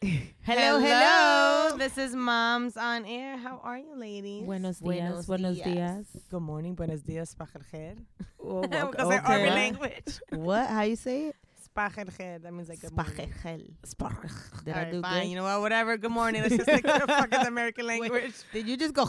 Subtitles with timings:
[0.00, 1.76] Hello, hello.
[1.76, 3.36] This is Moms on Air.
[3.36, 4.44] How are you, ladies?
[4.44, 6.06] Buenos dias, buenos dias.
[6.30, 7.96] Good morning, buenos dias, spach el
[8.40, 9.18] Oh, Because okay.
[9.24, 10.20] Army language.
[10.30, 10.68] What?
[10.68, 11.36] How you say it?
[11.64, 12.04] Spach el
[12.38, 13.74] That means like good morning.
[13.84, 14.30] Sparch.
[14.64, 15.22] Did All I right, do fine.
[15.22, 15.28] good?
[15.30, 15.60] You know what?
[15.62, 15.96] Whatever.
[15.96, 16.42] Good morning.
[16.42, 18.34] Let's just stick to the fucking American language.
[18.52, 19.04] Did you just go?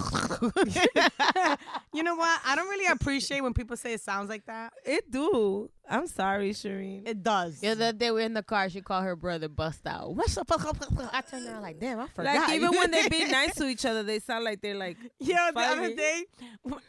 [1.93, 2.41] you know what?
[2.45, 4.73] I don't really appreciate when people say it sounds like that.
[4.85, 5.69] it do.
[5.89, 7.07] I'm sorry, Shireen.
[7.07, 7.63] It does.
[7.63, 8.69] Yeah, The other day we were in the car.
[8.69, 10.13] She called her brother bust out.
[10.13, 10.51] What's up?
[10.51, 12.35] I turned around like, damn, I forgot.
[12.35, 14.97] Like even when they be nice to each other, they sound like they're like.
[15.19, 16.25] Yeah, the other day,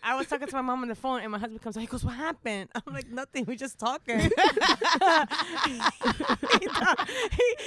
[0.03, 1.81] I was talking to my mom on the phone, and my husband comes out.
[1.81, 3.45] He goes, "What happened?" I'm like, "Nothing.
[3.47, 4.21] We just talking."
[5.65, 5.81] he,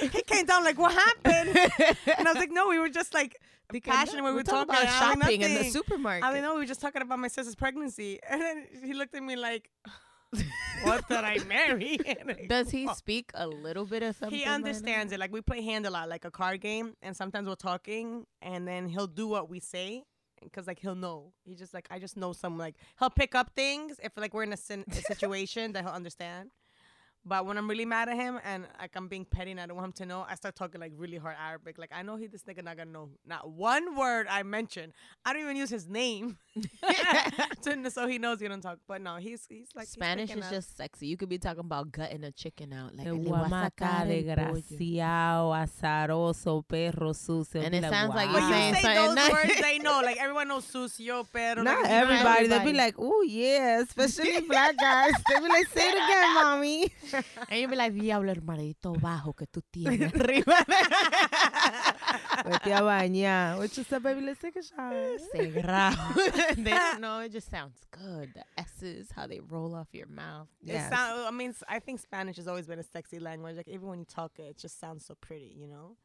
[0.00, 1.56] he, he came down like, "What happened?"
[2.16, 3.40] And I was like, "No, we were just like
[3.82, 6.24] passionate when we we're were talking talking, about I'm shopping in the "Nothing." supermarket.
[6.24, 9.14] I mean, no, we were just talking about my sister's pregnancy, and then he looked
[9.14, 9.70] at me like,
[10.82, 11.98] "What did I marry?"
[12.48, 14.38] Does he speak a little bit of something?
[14.38, 15.18] He understands it.
[15.20, 18.66] Like we play hand a lot, like a card game, and sometimes we're talking, and
[18.66, 20.04] then he'll do what we say,
[20.42, 21.32] because like he'll know.
[21.44, 24.44] He just like I just know some like he'll pick up things if like we're
[24.44, 26.50] in a, sin- a situation that he'll understand.
[27.26, 29.76] But when I'm really mad at him and like I'm being petty and I don't
[29.76, 31.78] want him to know, I start talking like really hard Arabic.
[31.78, 34.92] Like I know he this nigga not gonna know not one word I mention.
[35.24, 36.36] I don't even use his name,
[37.62, 38.78] to, so he knows you don't talk.
[38.86, 40.52] But no, he's he's like Spanish picking is up.
[40.52, 41.06] just sexy.
[41.06, 44.36] You could be talking about gutting a chicken out, like El "Le guamaca, sacar el
[44.36, 47.62] pollo." desgraciado, azaroso, perro sucio.
[47.62, 48.32] And Be it like, sounds like wow.
[48.34, 49.32] But you saying say something those nice.
[49.32, 50.00] words, they know.
[50.04, 52.46] Like everyone knows sucio, pero Not like, everybody.
[52.48, 55.12] They'll be like, oh yeah, especially black guys.
[55.30, 56.92] They'll be like, say it again, mommy.
[57.48, 60.12] And you be like, diablo, hermanito bajo que tú tienes.
[62.44, 63.58] Vete a bañar.
[63.58, 64.22] What you said, baby?
[64.22, 65.16] Let's take a shower.
[66.56, 67.20] Don't know.
[67.20, 68.34] It just sounds good.
[68.34, 70.48] The S's, how they roll off your mouth.
[70.66, 73.56] It sound, I mean, I think Spanish has always been a sexy language.
[73.56, 75.96] Like even when you talk it, it just sounds so pretty, you know.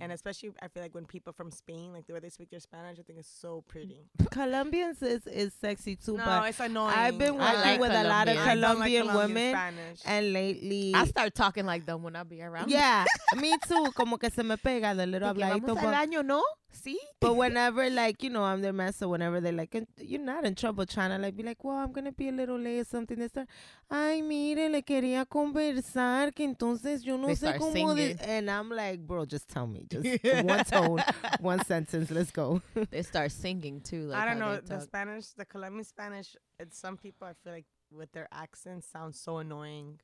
[0.00, 0.14] And mm.
[0.14, 2.98] especially, I feel like when people from Spain, like the way they speak their Spanish,
[2.98, 4.06] I think it's so pretty.
[4.30, 6.94] Colombians is, is sexy too, No, but it's annoying.
[6.96, 8.46] I've been working like with a lot of Colombian.
[8.46, 10.00] Like Colombian Colombian women, Spanish.
[10.04, 12.70] and lately, I start talking like them when I be around.
[12.70, 13.04] yeah,
[13.36, 13.92] me too.
[13.94, 16.42] Como que se me pega the little Porque habladito, vamos al but, ¿no?
[16.74, 16.96] Sí.
[17.20, 20.84] but whenever like you know I'm their master, whenever they're like you're not in trouble,
[20.86, 23.18] trying to like be like, well, I'm gonna be a little late or something.
[23.18, 23.48] They start,
[23.90, 28.18] ay, mire, le quería conversar que entonces yo no They sé start cómo, de-" singing.
[28.20, 30.04] and I'm like, bro, just tell me, just
[30.44, 31.02] one tone,
[31.40, 32.60] one sentence, let's go.
[32.90, 34.08] They start singing too.
[34.08, 34.80] Like I don't know the.
[34.80, 36.36] Spanish, the Colombian Spanish.
[36.58, 40.00] It's some people I feel like with their accents sound so annoying.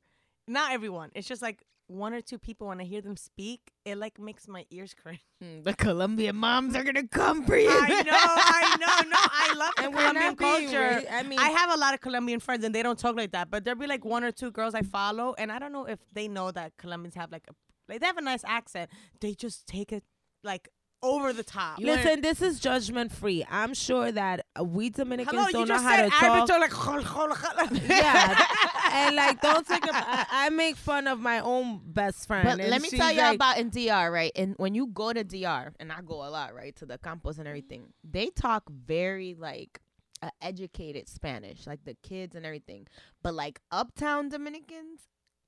[0.47, 1.11] Not everyone.
[1.15, 4.47] It's just like one or two people when I hear them speak, it like makes
[4.47, 5.21] my ears cringe.
[5.43, 7.71] Mm, The Colombian moms are gonna come for you.
[7.71, 11.03] I know, I know, no, I love And Colombian not being culture.
[11.11, 13.51] I mean- I have a lot of Colombian friends and they don't talk like that,
[13.51, 15.99] but there'll be like one or two girls I follow, and I don't know if
[16.13, 17.55] they know that Colombians have like a
[17.89, 18.91] like they have a nice accent.
[19.21, 20.05] They just take it
[20.45, 20.69] like
[21.03, 21.79] over the top.
[21.79, 23.45] Listen, this is judgment free.
[23.51, 26.21] I'm sure that uh, we Dominicans Hello, don't know how to talk.
[26.61, 28.39] Like yeah,
[28.91, 29.95] and like don't take of.
[29.95, 32.45] I, I make fun of my own best friend.
[32.45, 34.33] But let me tell you like, about in DR, right?
[34.37, 37.39] And when you go to DR, and I go a lot, right, to the campus
[37.39, 39.81] and everything, they talk very like
[40.23, 42.87] uh, educated Spanish, like the kids and everything.
[43.23, 45.01] But like uptown Dominicans,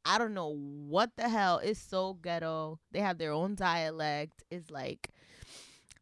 [0.05, 1.59] I don't know what the hell.
[1.59, 2.79] It's so ghetto.
[2.91, 4.43] They have their own dialect.
[4.51, 5.11] It's like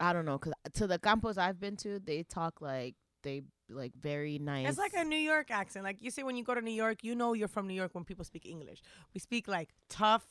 [0.01, 3.93] I don't know, cause to the campus I've been to, they talk like they like
[3.95, 4.69] very nice.
[4.69, 5.85] It's like a New York accent.
[5.85, 7.95] Like you say when you go to New York, you know you're from New York
[7.95, 8.83] when people speak English.
[9.15, 10.27] We speak like tough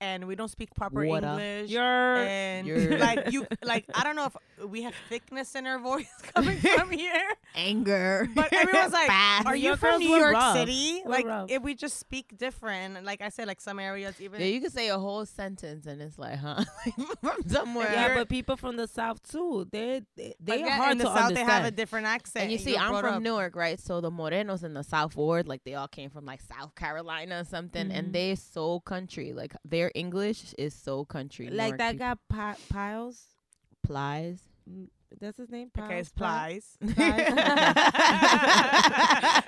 [0.00, 1.26] and we don't speak proper Water.
[1.28, 1.70] English.
[1.70, 5.78] You're- and You're- like you like I don't know if we have thickness in our
[5.78, 7.22] voice coming from here.
[7.54, 8.28] anger.
[8.34, 9.46] But everyone's like, Fast.
[9.46, 10.56] "Are New you from New York rough.
[10.56, 11.50] City?" We're Like, rough.
[11.50, 14.40] if we just speak different, like I said, like some areas even.
[14.40, 16.64] Yeah, you can say a whole sentence and it's like, huh?
[17.20, 17.92] from somewhere.
[17.92, 19.66] yeah, but people from the south too.
[19.70, 21.48] They they, but they yeah, hard in the to South, understand.
[21.48, 22.44] they have a different accent.
[22.44, 23.78] And you see, were I'm from up- Newark, right?
[23.80, 27.40] So the Morenos in the South Ward, like they all came from like South Carolina
[27.40, 27.96] or something, Mhm.
[27.98, 29.32] and they're so country.
[29.32, 31.48] Like their English is so country.
[31.50, 32.06] like that people.
[32.06, 33.22] guy Pi- Piles.
[33.82, 34.40] Plies.
[34.68, 34.88] Mm.
[35.20, 35.70] That's his name.
[35.78, 36.76] Okay, it's Plies?
[36.94, 37.32] Plies.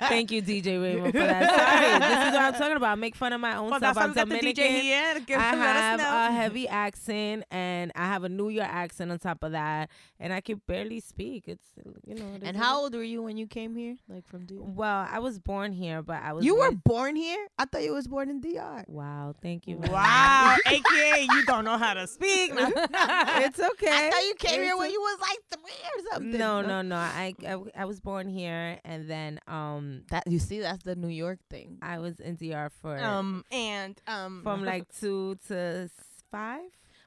[0.09, 1.49] Thank you, DJ Raymond, for that.
[1.49, 2.91] Sorry, this is what I'm talking about.
[2.91, 3.97] I make fun of my own Well, self.
[3.97, 4.63] I'm Dominican.
[4.63, 5.21] DJ here.
[5.37, 9.51] I have a heavy accent and I have a New York accent on top of
[9.51, 11.47] that, and I can barely speak.
[11.47, 11.65] It's
[12.05, 12.25] you know.
[12.41, 13.95] And how old were you when you came here?
[14.09, 14.57] Like from DR?
[14.61, 16.45] Well, I was born here, but I was.
[16.45, 17.47] You were born here?
[17.57, 18.83] I thought you was born in DR.
[18.87, 19.77] Wow, thank you.
[19.77, 22.51] Wow, aka you don't know how to speak.
[22.55, 23.87] it's okay.
[24.07, 26.37] I thought you came here It's when o- you was like three or something.
[26.39, 26.95] No, no, no.
[26.95, 31.07] I, I I was born here, and then um That you see, that's the New
[31.09, 31.77] York thing.
[31.81, 35.89] I was in DR for um and um from like two to
[36.31, 36.61] five.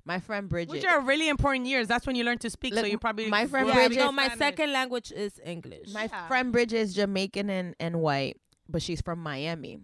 [0.05, 0.70] My friend Bridget.
[0.73, 1.87] which are really important years.
[1.87, 2.75] That's when you learn to speak.
[2.75, 4.38] so Look, you probably my friend will Yeah, Bridget- no, my Spanish.
[4.38, 5.93] second language is English.
[5.93, 6.26] My Yeah.
[6.26, 9.81] friend Bridget is Jamaican and, and white, but she's from Miami.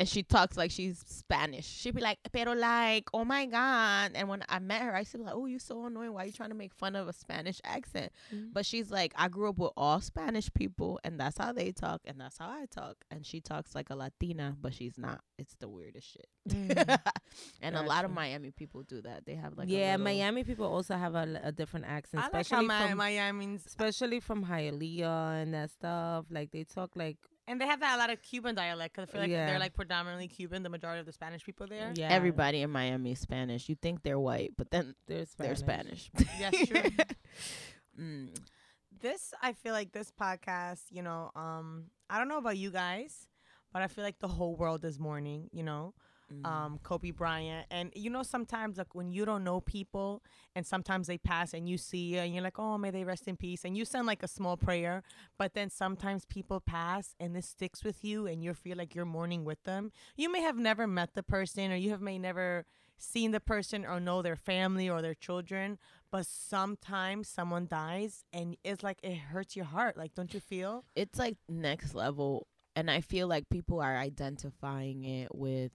[0.00, 1.66] And she talks like she's Spanish.
[1.66, 4.12] She'd be like, pero like, oh my God.
[4.14, 6.12] And when I met her, I used to be like, oh, you're so annoying.
[6.12, 8.12] Why are you trying to make fun of a Spanish accent?
[8.32, 8.52] Mhm.
[8.52, 12.02] But she's like, I grew up with all Spanish people, and that's how they talk,
[12.04, 12.96] and that's how I talk.
[13.10, 15.20] And she talks like a Latina, but she's not.
[15.36, 16.28] It's the weirdest shit.
[16.48, 16.98] Mm.
[17.62, 19.26] and a lot of Miami people do that.
[19.26, 22.48] They have like a yeah, little- Miami people also have a different accent, I like
[22.48, 26.26] how my, from Miami's especially from Hialeah and that stuff.
[26.30, 27.16] Like they talk like
[27.48, 28.94] and they have that a lot of Cuban dialect.
[28.94, 29.46] 'cause I feel like Yeah.
[29.46, 30.62] they're like predominantly Cuban.
[30.62, 31.92] The majority of the Spanish people there.
[31.96, 33.68] yeah, Everybody in Miami is Spanish.
[33.68, 36.10] You think they're white, but then They're they're Spanish.
[36.14, 36.28] Spanish.
[36.38, 36.82] Yes, true.
[38.00, 38.36] mm.
[39.00, 43.28] this I feel like this podcast, you know, um, I don't know about you guys,
[43.72, 45.94] but I feel like the whole world is mourning, you know.
[46.32, 46.46] Mm.
[46.46, 50.22] Um, Kobe Bryant, and you know sometimes like when you don't know people,
[50.54, 53.26] and sometimes they pass, and you see you, and you're like, oh, may they rest
[53.28, 55.02] in peace, and you send like a small prayer,
[55.38, 59.06] but then sometimes people pass, and this sticks with you, and you feel like you're
[59.06, 59.90] mourning with them.
[60.16, 62.66] You may have never met the person, or you have may never
[62.98, 65.78] seen the person, or know their family or their children,
[66.10, 69.96] but sometimes someone dies, and it's like it hurts your heart.
[69.96, 70.84] Like, don't you feel?
[70.94, 72.46] it's like next level
[72.76, 75.72] and i feel like people are identifying it with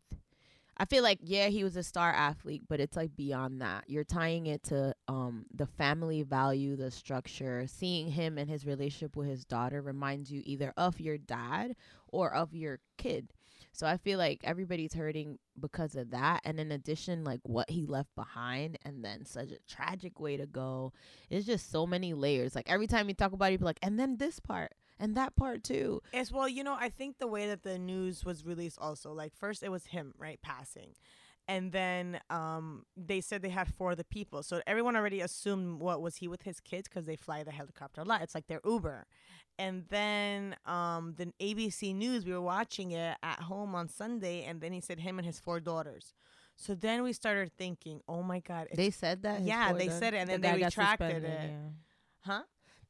[0.77, 3.83] i feel like yeah he was a star athlete but it's like beyond that.
[3.87, 7.65] You're tying it to um the family value the structure.
[7.67, 11.75] Seeing him and his relationship with his daughter reminds you either of your dad
[12.07, 13.33] or of your kid.
[13.71, 17.85] So i feel like everybody's hurting because of that and in addition like what he
[17.85, 20.93] left behind and then such a tragic way to go.
[21.29, 22.55] It's just so many layers.
[22.55, 25.35] Like every time you talk about it you're like and then this part and that
[25.35, 26.01] part too.
[26.13, 29.33] As well, you know, I think the way that the news was released also, like
[29.35, 30.93] first it was him, right, passing.
[31.45, 34.43] And then um they said they had four of the people.
[34.43, 38.01] So everyone already assumed what was he with his kids because they fly the helicopter
[38.01, 38.21] a lot.
[38.21, 39.05] It's like their Uber.
[39.59, 44.61] And then um the ABC News, we were watching it at home on Sunday, and
[44.61, 46.13] then he said him and his four daughters.
[46.55, 48.67] So then we started thinking, oh my God.
[48.73, 49.41] They said that.
[49.41, 51.51] yeah, they said it, and then guy they retracted it.
[51.51, 51.69] Yeah.
[52.21, 52.43] Huh?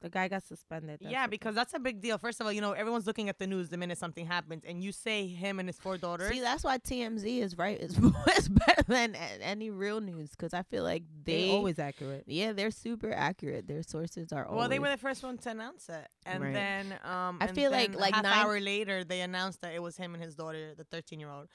[0.03, 0.99] The guy got suspended.
[1.01, 2.17] that's yeah, because that's a big deal.
[2.17, 4.83] First of all, you know, everyone's looking at the news the minute something happens, and
[4.83, 6.29] you say him and his four daughters.
[6.29, 7.79] See, that's why TMZ is right.
[7.79, 7.95] It's,
[8.27, 12.25] it's better than any real news because I feel like they, they always accurate.
[12.27, 13.65] yeah, they're super accurate.
[13.67, 16.53] Their sources are well, they were the first one to announce it, and Right.
[16.53, 19.73] then um, I and feel like- then like half nine- hour later they announced that
[19.73, 21.47] it was him and his daughter, the thirteen year old.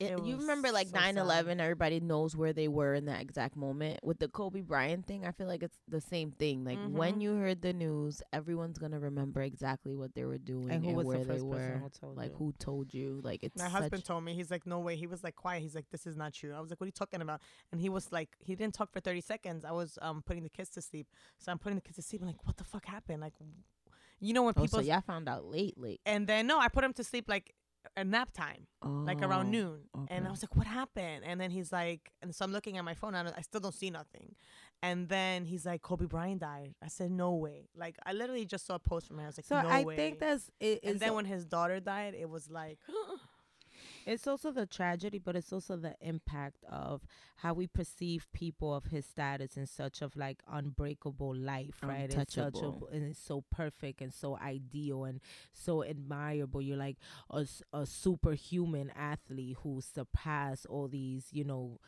[0.00, 1.20] It- you remember like so 9 sad.
[1.20, 3.98] 11, everybody knows where they were in that exact moment.
[4.04, 6.62] With the Kobe Bryant thing, I feel like it's the same thing.
[6.62, 7.22] Like when Mhm.
[7.22, 11.04] you heard the news, everyone's going to remember exactly what they were doing And and,
[11.04, 11.82] where the they were.
[12.00, 12.36] who like you?
[12.36, 13.20] who told you.
[13.24, 14.94] Like it's My husband told me he's like, no way.
[14.94, 15.62] He was like quiet.
[15.62, 16.54] He's like, this is not true.
[16.54, 17.40] I was like, what are you talking about?
[17.72, 19.64] And he was like, he didn't talk for thirty seconds.
[19.64, 21.08] I was um putting the kids to sleep,
[21.38, 22.20] so I'm putting the kids to sleep.
[22.20, 23.20] I'm like, what the fuck happened?
[23.20, 23.34] Like,
[24.20, 26.00] you know when Oh, people so y'all found out late, late.
[26.06, 27.54] and then no, I put him to sleep like
[27.96, 28.66] a nap time.
[28.82, 29.80] like around Oh, noon.
[30.08, 31.24] And I was like, what happened?
[31.26, 33.74] And then he's like, and so I'm looking at my phone and I still don't
[33.74, 34.34] see nothing.
[34.82, 36.74] And then he's like, Kobe Bryant died.
[36.82, 37.68] I said, no way.
[37.76, 39.24] Like, I literally just saw a post from him.
[39.24, 39.96] I was like, So no I way.
[39.96, 40.80] think that's it.
[40.84, 42.78] and then when his daughter died, it was like,
[44.06, 47.02] it's also the tragedy, but it's also the impact of
[47.36, 52.10] how we perceive people of his status in such of like unbreakable life, right?
[52.10, 55.20] And such a, and it's so perfect and so ideal and
[55.52, 56.60] so admirable.
[56.62, 56.96] You're like
[57.30, 61.78] a, a superhuman athlete who surpassed all these, you know,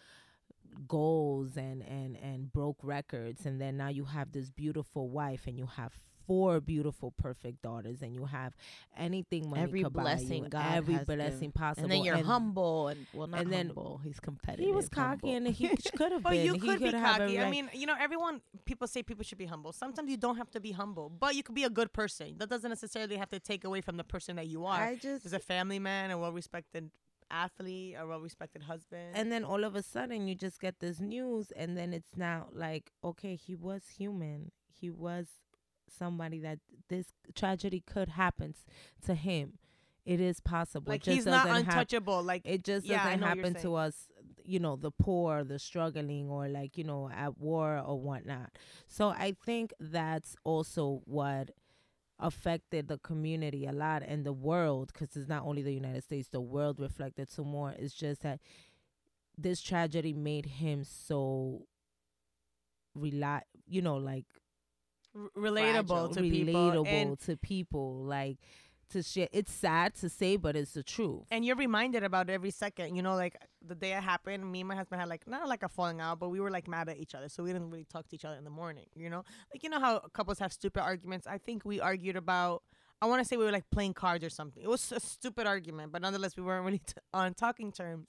[0.86, 5.58] goals and and and broke records and then now you have this beautiful wife and
[5.58, 5.92] you have
[6.30, 8.52] four beautiful perfect daughters and you have
[8.96, 12.86] anything money every could buy blessing you, God every blessing possible and then you're humble
[12.86, 15.48] and well not and then humble he's competitive he was cocky humble.
[15.48, 17.40] and he could have but been you he could be cocky.
[17.40, 19.72] I mean, you know, everyone, people say people should be humble.
[19.72, 22.36] Sometimes you don't have to be humble, but you could be a good person.
[22.38, 24.80] That doesn't necessarily have to take away from the person that you are.
[24.80, 26.90] I just As a family man, a well respected
[27.30, 29.10] athlete, a well respected husband.
[29.14, 32.48] and then all of a sudden you just get this news and then it's now
[32.52, 35.26] like okay he was human he was
[35.96, 38.54] somebody that this tragedy could happen
[39.06, 39.58] to him.
[40.04, 40.90] It is possible.
[40.90, 42.22] Like It just he's not doesn't hap- untouchable.
[42.22, 44.08] like it just yeah, doesn't happen to us
[44.44, 48.50] you know the poor the struggling or like you know at war or whatnot
[48.88, 51.50] so i think that's also what
[52.18, 56.28] affected the community a lot and the world because it's not only the united states
[56.28, 58.40] the world reflected some more it's just that
[59.38, 61.66] this tragedy made him so
[62.94, 64.24] rely you know like
[65.16, 66.54] relatable fragile, to people.
[66.54, 68.38] relatable And, to people like
[68.90, 72.32] to share it's sad to say but it's the truth and you're reminded about it
[72.32, 72.96] every second.
[72.96, 75.62] You know, like the day it happened, me and my husband had like not like
[75.62, 77.84] a falling out, but we were like mad at each other, so we didn't really
[77.84, 78.86] talk to each other in the morning.
[78.94, 81.26] You know, like you know how couples have stupid arguments.
[81.26, 82.62] I think we argued about.
[83.02, 84.62] I want to say we were like playing cards or something.
[84.62, 88.08] It was a stupid argument, but nonetheless, we weren't really t- on talking terms.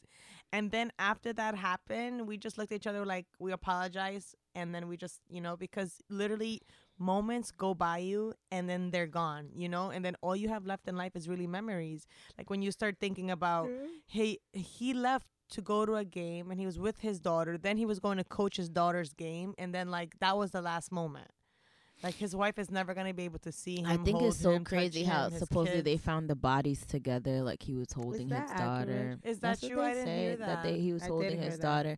[0.52, 4.76] And then after that happened, we just looked at each other like we apologized, and
[4.76, 6.62] then we just, you know, because literally
[7.02, 10.66] moments go by you and then they're gone, you know, and then all you have
[10.66, 12.06] left in life is really memories.
[12.38, 13.70] Like when you start thinking about,
[14.08, 17.78] hey, he left to go to a game and he was with his daughter, then
[17.78, 20.92] he was going to coach his daughter's game, and then like that was the last
[20.92, 21.28] moment.
[22.04, 23.86] Like his wife is never gonna be able to see him.
[23.86, 26.84] I think hold it's so him, crazy how him, his supposedly they found the bodies
[26.86, 28.92] together, like he was holding his that daughter.
[28.92, 29.20] accurate?
[29.24, 29.82] Is That's that what true?
[29.84, 30.64] they I didn't say, hear that.
[30.64, 31.62] they, he was I holding hear his that.
[31.62, 31.98] daughter.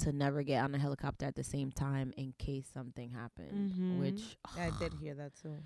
[0.00, 3.72] to never get on a helicopter at the same time in case something happened.
[3.72, 3.98] Mhm.
[4.00, 5.56] Which i did hear that too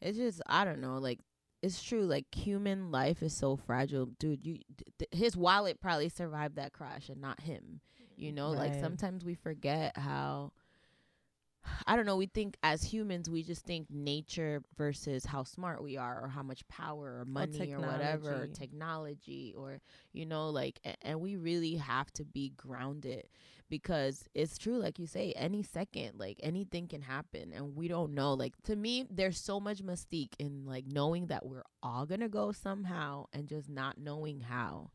[0.00, 1.20] it's just I don't know, like
[1.62, 2.02] it's true.
[2.04, 4.44] Like human life is so fragile, dude.
[4.44, 4.58] You
[4.98, 7.80] th- his wallet probably survived that crash and not him.
[8.16, 10.52] You know, like sometimes we forget how.
[11.86, 12.16] I don't know.
[12.16, 16.42] We think as humans, we just think nature versus how smart we are, or how
[16.42, 18.52] much power, or money, or, whatever, or technology.
[18.58, 19.80] technology, or
[20.12, 23.28] you know, like, a- and we really have to be grounded
[23.72, 28.14] because it's true, like you say, any second, like anything can happen, and we don't
[28.14, 28.34] know.
[28.34, 32.52] Like to me, there's so much mystique in like knowing that we're all gonna go
[32.52, 34.90] somehow, and just not knowing how.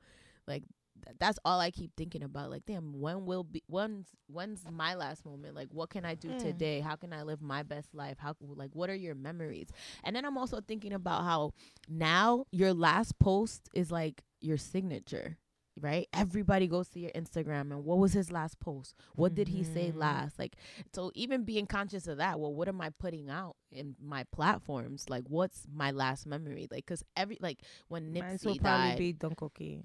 [0.47, 0.63] Like
[1.05, 2.51] th- that's all I keep thinking about.
[2.51, 5.55] Like, damn, when will be when's when's my last moment?
[5.55, 6.39] Like, what can I do Mm.
[6.39, 6.79] today?
[6.81, 8.17] How can I live my best life?
[8.19, 9.69] How like what are your memories?
[10.03, 11.53] And then I'm also thinking about how
[11.89, 15.37] now your last post is like your signature.
[15.79, 16.07] Right?
[16.13, 18.95] Everybody goes to your Instagram and what was his last post?
[19.15, 19.97] What did he say Mhm.
[19.97, 20.39] last?
[20.39, 20.55] Like
[20.93, 25.09] so even being conscious of that, well, what am I putting out in my platforms?
[25.09, 26.67] Like what's my last memory?
[26.71, 29.83] Like cuz every like when Nipsey will probably be Don Coqui.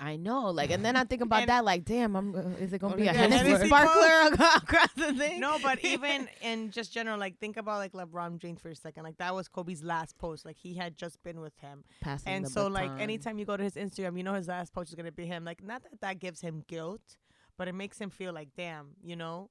[0.00, 2.34] I know, like, and then I think about And- that, like, damn, I'm.
[2.34, 5.40] Uh, is it gonna be a Yeah, Hennessy Hennessy sparkler across the thing?
[5.40, 9.02] No, but even in just general, like think about like LeBron James for a second.
[9.04, 10.44] Like that was Kobe's last post.
[10.44, 13.56] Like he had just been with him, passing and the so like anytime you go
[13.56, 15.44] to his Instagram, you know his last post is gonna be him.
[15.44, 17.16] Like not that that gives him guilt,
[17.56, 19.50] but it makes him feel like damn, you know.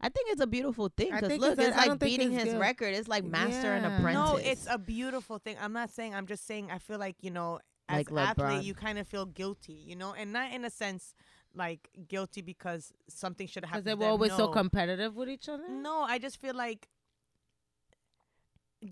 [0.00, 2.60] I think it's a beautiful thing because look, it's it's like beating it's his good.
[2.60, 2.94] record.
[2.94, 3.98] It's like master and Yeah.
[3.98, 4.30] apprentice.
[4.32, 5.56] No, it's a beautiful thing.
[5.60, 6.14] I'm not saying.
[6.14, 6.70] I'm just saying.
[6.70, 10.14] I feel like you know, as Like athlete, you kind of feel guilty, you know,
[10.14, 11.14] and not in a sense
[11.54, 15.68] like guilty because something should have Because they were always so competitive with each other.
[15.68, 16.88] No, I just feel like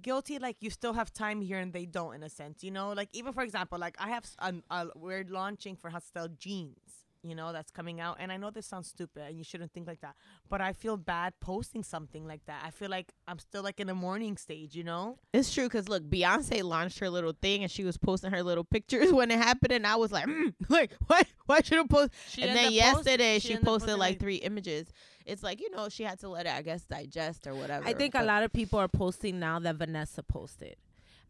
[0.03, 2.93] guilty like you still have time here and they don't in a sense you know?
[2.93, 7.35] Like even for example like i have um, uh, we're launching for hostile jeans you
[7.35, 10.01] know that's coming out and i know this sounds stupid and you shouldn't think like
[10.01, 10.15] that
[10.49, 13.89] but i feel bad posting something like that i feel like i'm still like in
[13.89, 17.71] the morning stage you know It's true because look, Beyonce launched her little thing and
[17.71, 20.93] she was posting her little pictures when it happened, and I was like, mm, like,
[21.07, 21.23] why?
[21.47, 22.13] Why should I post?
[22.29, 24.89] She and then up post- yesterday she she, posted posting, like like- three images.
[25.27, 27.87] It's like you know she had to let it, I guess, digest or whatever.
[27.87, 30.77] I think a lot of people are posting now that Vanessa posted.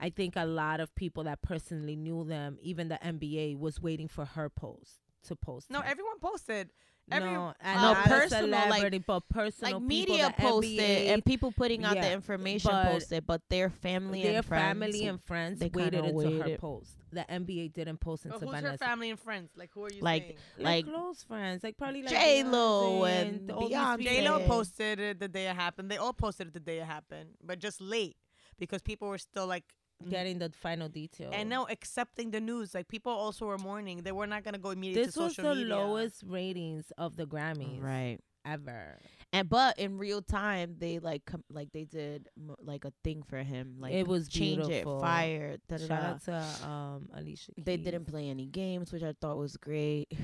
[0.00, 4.06] I think a lot of people that personally knew them, even the NBA, was waiting
[4.08, 5.70] for her post to post.
[5.70, 5.86] no it.
[5.86, 6.70] everyone posted
[7.10, 11.52] every no, uh, No, personal, like- but personal like media the posted NBA, and people
[11.52, 15.58] putting out the information but posted, but their family their and friends, family and friends
[15.58, 16.90] they waited kinda until her post.
[17.10, 18.84] The NBA didn't post but until who's Vanessa.
[18.84, 21.78] her family and friends like who are you Like- saying like, like close friends, like
[21.78, 24.02] probably like J-Lo Beyonce and all Beyonce.
[24.02, 25.90] J Lo posted it the day it happened.
[25.90, 28.16] They all posted it the day it happened, but just late
[28.58, 29.64] because people were still like
[30.08, 31.30] getting the final detail.
[31.32, 32.74] and now accepting the news.
[32.74, 34.02] Like people also were mourning.
[34.02, 35.76] They were not gonna go immediately this to was the media.
[35.76, 38.18] lowest ratings of the Grammys right?
[38.44, 38.98] ever.
[39.32, 43.22] And but in real time, they like com- like they did m- like a thing
[43.22, 43.76] for him.
[43.78, 44.98] Like It was change beautiful.
[44.98, 45.56] it, fire.
[45.68, 47.52] Da, da, Shout out to um Alicia.
[47.58, 50.08] They didn't play any games, which I thought was great.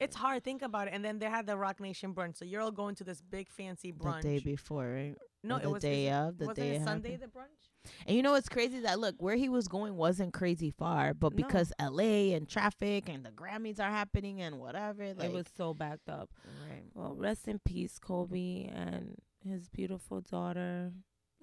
[0.00, 0.42] It's hard.
[0.42, 0.92] Think about it.
[0.92, 2.36] And then they had the Roc Nation brunch.
[2.36, 4.22] So you're all going to this big fancy brunch.
[4.22, 5.14] The day before, right?
[5.44, 7.32] no, or it the was day of, the wasn't day it it Sunday happened.
[7.32, 7.63] the brunch?
[8.06, 8.80] And you know what's crazy?
[8.80, 11.36] That look where he was going wasn't crazy far, but No.
[11.36, 12.32] because L.A.
[12.32, 16.30] and traffic and the Grammys are happening and whatever, like it was so backed up.
[16.68, 16.82] right.
[16.94, 20.92] Well, rest in peace, Kobe and his beautiful daughter.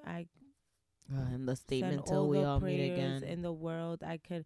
[0.06, 0.28] I
[1.14, 3.24] Uh, and the statement till we all meet again.
[3.24, 4.02] in the world.
[4.04, 4.46] I could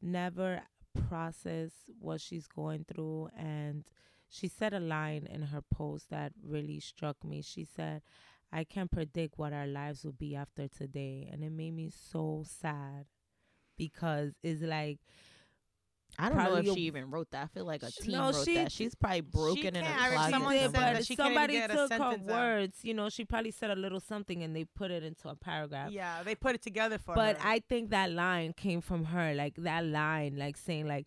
[0.00, 0.62] never
[1.08, 3.84] process what she's going through and
[4.30, 7.40] she said a line in her post that really struck me.
[7.40, 8.02] She said,
[8.52, 11.28] I can't predict what our lives will be after today.
[11.30, 13.04] And it made me so sad
[13.76, 14.98] because it's like,
[16.18, 17.44] I don't know if you'll- she even wrote that.
[17.44, 18.72] I feel like a Sh- teen no, wrote she- that.
[18.72, 19.86] She's probably broken in can't.
[19.86, 20.30] her I closet.
[20.32, 22.34] someone said that she somebody get a took her sentence out.
[22.34, 22.78] words.
[22.82, 25.92] You know, she probably said a little something and they put it into a paragraph.
[25.92, 27.46] Yeah, they put it together for but her.
[27.46, 31.06] I think that line came from her, like that line, like saying like,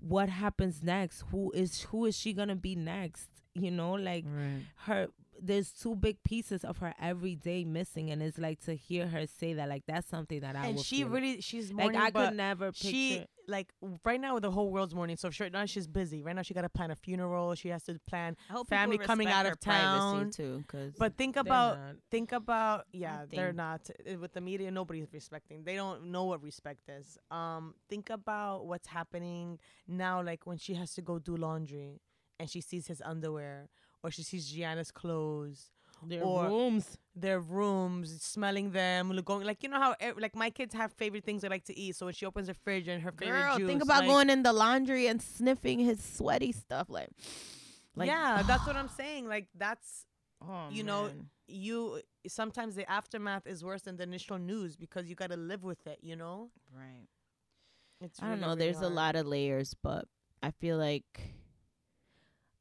[0.00, 1.22] what happens next?
[1.32, 3.28] Who is who is she gonna be next?
[3.54, 4.62] You know, like Right.
[4.86, 5.08] her.
[5.40, 9.26] There's two big pieces of her every day missing, and it's like to hear her
[9.26, 11.08] say that, like that's something that I and she feel.
[11.08, 12.88] really she's like I could never picture.
[12.88, 13.72] she like
[14.04, 15.16] right now the whole world's mourning.
[15.16, 16.22] So sure now she's busy.
[16.22, 17.54] Right now she got to plan a funeral.
[17.56, 18.36] She has to plan.
[18.68, 20.30] Family coming out of town.
[20.30, 21.96] too, because But think about not.
[22.10, 26.42] think about yeah they're not Uh, with the media nobody's respecting they don't know what
[26.42, 29.58] respect is um think about what's happening
[29.88, 32.00] now like when she has to go do laundry
[32.38, 33.68] and she sees his underwear
[34.02, 35.70] or she sees gianna's clothes
[36.04, 36.98] their or- rooms.
[37.14, 41.42] their rooms smelling them going like you know how like my kids have favorite things
[41.42, 43.68] they like to eat so when she opens her fridge and her favorite girl, juice
[43.68, 47.08] think about like- going in the laundry and sniffing his sweaty stuff, like,
[47.94, 50.06] like yeah that's what i'm saying like that's
[50.42, 51.28] oh, you know, man.
[51.46, 55.62] you sometimes the aftermath is worse than the initial news because you got to live
[55.62, 57.06] with it you know right.
[58.00, 58.48] It's I don't know.
[58.48, 60.06] really There's a lot of layers, but
[60.42, 61.04] I feel like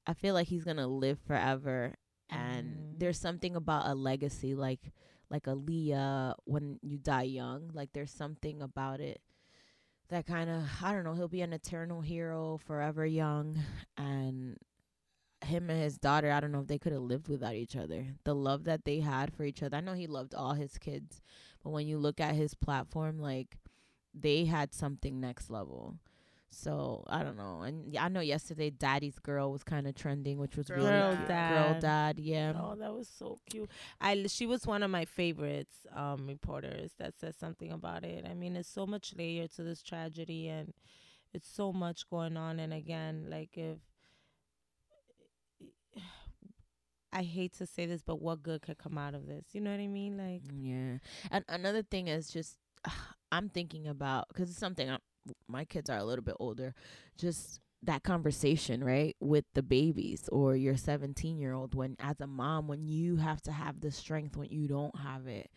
[0.08, 1.96] I feel like he's gonna live forever,
[2.30, 3.00] and Mhm.
[3.00, 4.92] there's something about a legacy, like
[5.30, 7.70] like Aaliyah when you die young.
[7.74, 9.22] Like there's something about it
[10.10, 11.14] that kind of I don't know.
[11.14, 13.58] He'll be an eternal hero, forever young,
[13.98, 14.58] and
[15.44, 16.32] him and his daughter.
[16.32, 18.08] I don't know if they could have lived without each other.
[18.26, 19.78] The love that they had for each other.
[19.78, 21.22] I know he loved all his kids,
[21.64, 23.58] but when you look at his platform, like
[24.14, 25.98] they had something next level.
[26.54, 30.58] So I don't know, and I know yesterday Daddy's Girl was kind of trending, which
[30.58, 31.28] was Girl really Girl cute.
[31.30, 31.72] Dad.
[31.72, 32.54] Girl Dad, yeah.
[32.56, 33.70] Oh, that was so cute.
[34.02, 38.26] I she was one of my favorites um reporters that said something about it.
[38.30, 40.74] I mean, it's so much layer to this tragedy and
[41.34, 43.78] it's so much going on and again, like if
[47.14, 49.46] I hate to say this, but what good could come out of this?
[49.54, 50.18] You know what I mean?
[50.18, 50.98] Like Yeah.
[51.32, 52.58] And another thing is just
[53.32, 54.98] I'm thinking about because it's something i
[55.48, 56.74] my kids are a little bit older.
[57.18, 61.74] Just that conversation, right, with the babies or your 17 year old.
[61.76, 65.28] When as a mom, when you have to have the strength when you don't have
[65.28, 65.50] it,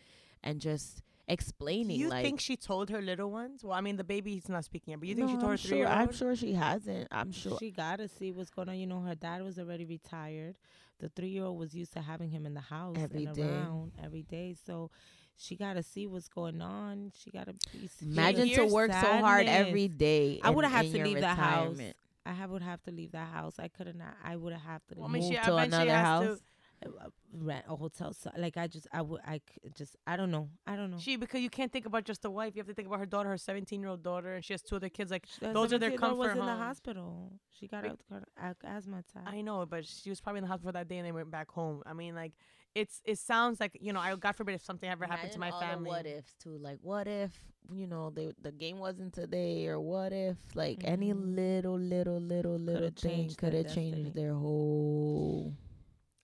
[0.42, 2.24] and just Do explaining you like.
[2.24, 3.62] think she told her little ones?
[3.64, 5.58] Well, I mean, the baby's not speaking yet, but you think she told her I'm
[5.58, 7.08] three sure, I'm sure she hasn't.
[7.10, 7.56] I'm sure.
[7.58, 8.78] she gotta see what's going on.
[8.78, 10.56] You know, her dad was already retired.
[11.00, 13.42] The three year old was used to having him in the house Every and day.
[13.42, 14.54] around every day.
[14.66, 14.90] So
[15.36, 17.12] she gotta see what's going on.
[17.16, 20.40] She gotta be Imagine to hear work so hard every day.
[20.42, 21.78] I would in- have had to your leave the house.
[22.26, 23.58] I have, would have to leave that house.
[23.58, 24.00] I couldn't.
[24.24, 26.38] I would have to Well, I mean, she Move to eventually another house.
[26.86, 28.14] uh, rent a hotel.
[28.14, 30.48] So, like I just, I would, I c- just, I don't know.
[30.66, 30.98] I don't know.
[30.98, 32.54] She because you can't think about just the wife.
[32.54, 34.62] You have to think about her daughter, her 17 year old daughter, and she has
[34.62, 35.10] two other kids.
[35.10, 37.32] Like those are their 17-year-old comfort was in the hospital.
[37.50, 37.92] She got Wait.
[38.10, 39.24] a, a, asthma attack.
[39.26, 41.50] I know, but she was probably in the hospital that day and they went back
[41.50, 41.82] home.
[41.84, 42.32] I mean, like
[42.74, 45.50] it's it sounds like you know, I God forbid if something ever happened to my
[45.50, 45.90] all family.
[45.90, 46.56] what ifs too?
[46.58, 47.32] Like, what if
[47.72, 51.34] you know they, the game wasn't today, or what if like any Mhm.
[51.36, 55.54] little, little, little, little thing could have changed their whole.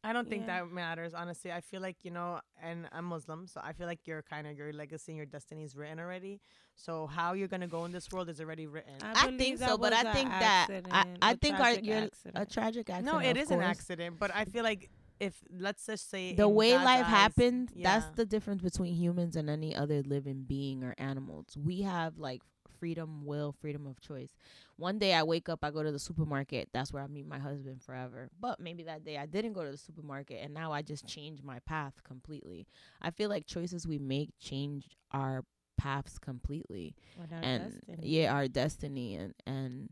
[0.03, 0.61] I don't think Yeah.
[0.65, 1.53] that matters, honestly.
[1.53, 4.57] I feel like, you know, and I'm Muslim, so I feel like your kind of
[4.57, 6.41] your legacy and your destiny is written already.
[6.75, 8.95] So how you're gonna go in this world is already written.
[9.03, 11.55] I believe think so, but I I a think that I, accident, I a think
[11.61, 13.05] our tragic you're a tragic accident.
[13.05, 14.89] no, it is of is an accident, but I feel like
[15.21, 19.37] if let's just say The way God's life eyes- happened, that's the difference between humans
[19.37, 21.57] and any other living being or animals.
[21.57, 22.43] We have like
[22.79, 24.31] freedom, will, freedom of choice.
[24.77, 26.71] One day I wake up, I go to the supermarket.
[26.73, 28.31] That's where I meet my husband forever.
[28.41, 31.45] But maybe that day I didn't go to the supermarket and now I just changed
[31.45, 32.67] my path completely.
[33.03, 35.45] I feel like choices we make change our
[35.77, 37.99] paths completely our and destiny.
[38.03, 39.89] yeah our destiny and and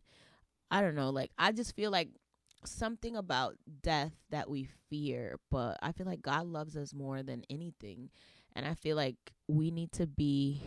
[0.70, 2.10] i don't know like i just feel like
[2.64, 7.44] something about death that we fear, but I feel like God loves us more than
[7.50, 8.10] anything.
[8.54, 9.16] And I feel like
[9.46, 10.62] we need to be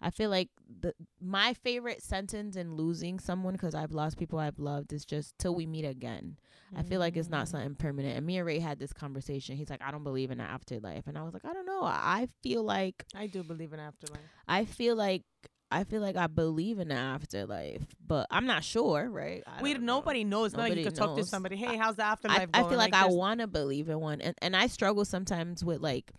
[0.00, 0.48] I feel like
[0.80, 5.36] the my favorite sentence in losing someone because I've lost people I've loved is just
[5.38, 6.38] till we meet again.
[6.76, 7.50] I feel like it's not mm.
[7.50, 8.16] something permanent.
[8.16, 9.56] And me and Ray had this conversation.
[9.56, 11.82] He's like, I don't believe in the afterlife, and I was like, I don't know.
[11.82, 14.20] I feel like I do believe in afterlife.
[14.46, 15.22] I feel like
[15.70, 19.42] I feel like I believe in the afterlife, but I'm not sure, right?
[19.46, 19.96] I We don't know.
[19.96, 20.54] nobody knows.
[20.54, 21.56] Like Nobody you could talk to somebody.
[21.56, 22.68] Hey, how's the I, afterlife I going?
[22.70, 26.12] feel like, I want to believe in one, and and I struggle sometimes with like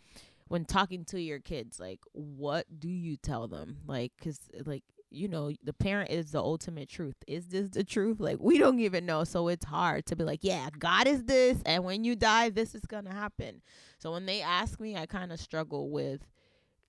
[0.47, 3.77] when talking to your kids, like what do you tell them?
[3.87, 7.15] Like, cause like you know the parent is the ultimate truth.
[7.25, 8.19] Is this the truth?
[8.19, 11.57] Like we don't even know, so it's hard to be like, yeah, God is this,
[11.65, 13.61] and when you die, this is gonna happen.
[13.97, 16.21] So when they ask me, I kind of struggle with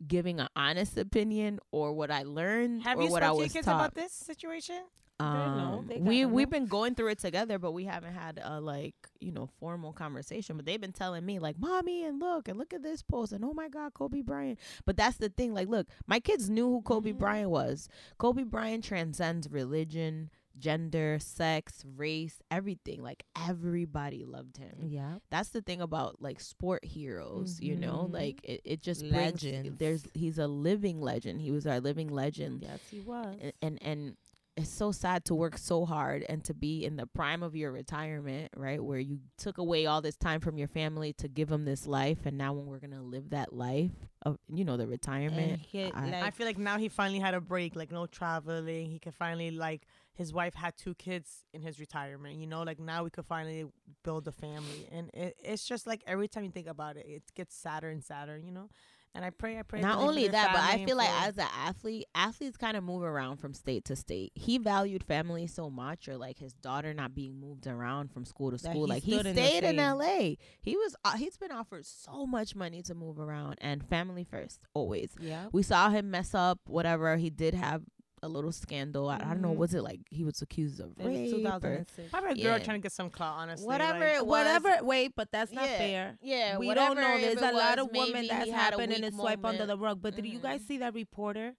[0.07, 3.37] giving an honest opinion or what I learned Have or you what spoke I to
[3.37, 3.75] your was kids taught.
[3.77, 4.83] about this situation?
[5.19, 5.27] know.
[5.27, 6.51] Um, They we gotta we've know.
[6.51, 10.57] been going through it together, but we haven't had a like you know formal conversation.
[10.57, 13.45] But they've been telling me like, "Mommy, and look, and look at this post, and
[13.45, 15.53] oh my God, Kobe Bryant." But that's the thing.
[15.53, 17.89] Like, look, my kids knew who Kobe Bryant was.
[18.19, 23.03] Kobe Bryant transcends religion, gender, sex, race, everything.
[23.03, 24.77] Like everybody loved him.
[24.89, 25.15] Yeah.
[25.31, 28.13] That's the thing about like sport heroes, you know, Mhm.
[28.15, 29.43] like it, it just brings
[29.79, 31.41] there's he's a living legend.
[31.41, 33.37] He was our living legend Yes, he was.
[33.41, 34.17] and and, and
[34.57, 37.73] it's so sad to work so hard and to be in the prime of your
[37.73, 38.83] retirement, right?
[38.83, 42.27] Where you took away all this time from your family to give them this life,
[42.27, 43.93] and now when we're gonna live that life
[44.23, 47.21] of you know the retirement, And he, I- like, I feel like now he finally
[47.21, 48.91] had a break, like no traveling.
[48.91, 49.87] He could finally like
[50.21, 52.37] his wife had two kids in his retirement.
[52.37, 53.65] You know, like now we could finally
[54.05, 57.23] build a family, and it, it's just like every time you think about it, it
[57.35, 58.37] gets sadder and sadder.
[58.37, 58.69] You know,
[59.15, 59.81] and I pray, I pray.
[59.81, 63.39] not only that, but I feel like as an athlete, athletes kind of move around
[63.39, 64.33] from state to state.
[64.35, 68.51] He valued family so much, or like his daughter not being moved around from school
[68.51, 68.85] to school.
[68.85, 70.37] he like he stood in stayed in L.A.
[70.61, 74.61] He was uh, he's been offered so much money to move around, and family first
[74.75, 75.13] always.
[75.19, 75.47] yeah.
[75.51, 77.81] we saw him mess up whatever he did have
[78.23, 79.57] a little scandal I, I don't know Mhm.
[79.57, 82.11] was it like he was accused of rape 2006.
[82.11, 82.65] probably a girl yeah.
[82.65, 83.35] trying to get some clout.
[83.39, 84.85] Honestly, whatever like- it was Whatever.
[84.85, 86.19] Wait, but that's not Yeah, fair.
[86.23, 87.19] yeah we don't know.
[87.19, 89.45] There's it a lot of women maybe that's he had a happened and weak swipe
[89.45, 90.03] under the rug.
[90.03, 90.67] But did you guys Mhm.
[90.67, 91.55] see that reporter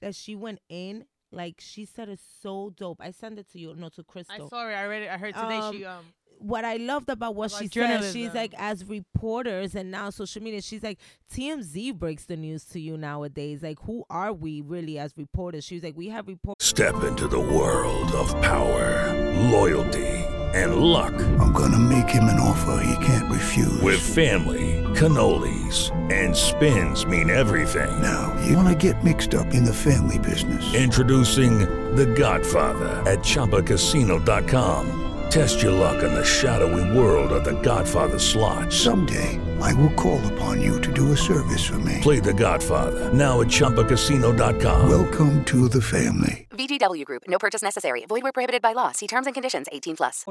[0.00, 1.06] that she went in?
[1.34, 3.00] Like she said, it's so dope.
[3.00, 4.48] I sent it to you, no, to I Crystal.
[4.50, 4.72] saw it.
[4.74, 5.08] I read it.
[5.10, 6.04] I heard today Um, she um.
[6.42, 10.42] What I loved about what About she said, she's like, as reporters and now social
[10.42, 10.98] media, she's like,
[11.32, 13.62] TMZ breaks the news to you nowadays.
[13.62, 15.64] Like, who are we really as reporters?
[15.64, 16.66] She's like, we have reporters.
[16.66, 19.12] Step into the world of power,
[19.50, 20.08] loyalty,
[20.54, 21.14] and luck.
[21.40, 23.80] I'm gonna make him an offer he can't refuse.
[23.80, 28.02] With family, cannolis, and spins mean everything.
[28.02, 30.74] now, you wanna get mixed up in the family business.
[30.74, 31.60] Introducing
[31.96, 35.11] The Godfather at ChumbaCasino.com.
[35.32, 38.70] Test your luck in the shadowy world of The Godfather slot.
[38.70, 42.00] Someday, I will call upon you to do a service for me.
[42.02, 44.90] Play The Godfather now at ChumbaCasino.com.
[44.90, 46.48] Welcome to the family.
[46.50, 47.22] VGW Group.
[47.28, 48.04] No purchase necessary.
[48.04, 48.92] Void where prohibited by law.
[48.92, 49.68] See terms and conditions.
[49.72, 50.22] 18 plus.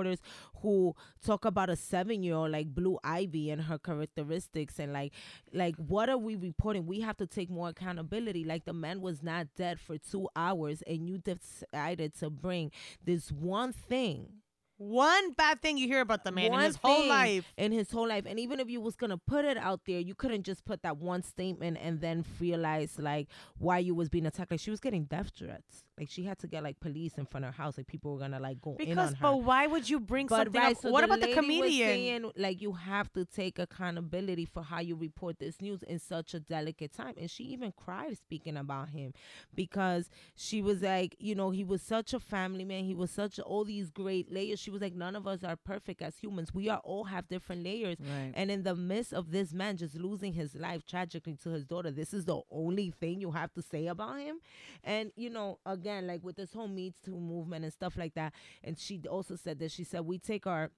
[0.62, 0.94] who
[1.26, 5.14] talk about a seven year old like Blue Ivy and her characteristics and like
[5.52, 6.86] like what are we reporting?
[6.86, 8.44] We have to take more accountability.
[8.44, 12.70] Like the man was not dead for two hours and you decided to bring
[13.04, 14.41] this one thing
[14.82, 17.46] One bad thing you hear about the man in his whole life.
[17.56, 18.26] in his whole life.
[18.28, 20.98] And even if you was gonna put it out there you couldn't just put that
[20.98, 23.28] one statement and then realize like
[23.60, 24.50] why you was being attacked.
[24.50, 27.46] Like she was getting death threats like she had to get like police in front
[27.46, 29.68] of her house like people were gonna like go in Because, on her but why
[29.68, 30.82] would you bring but something right, up?
[30.82, 31.88] so what the about the comedian?
[31.88, 36.34] saying, like you have to take accountability for how you report this news in such
[36.34, 39.14] a delicate time, and she even cried speaking about him
[39.54, 42.84] because she was like, you know, he was such a family man.
[42.84, 44.60] He was such all these great layers.
[44.60, 46.54] She was like, none of us are perfect as humans.
[46.54, 47.98] We are all have different layers.
[48.00, 48.32] Right.
[48.34, 51.92] And in the midst of this man just losing his life tragically to his daughter,
[51.92, 54.38] this is the only thing you have to say about him.
[54.84, 58.34] And you know, again, like with this whole Me Too movement and stuff like that.
[58.64, 60.72] And she also said that she said we take our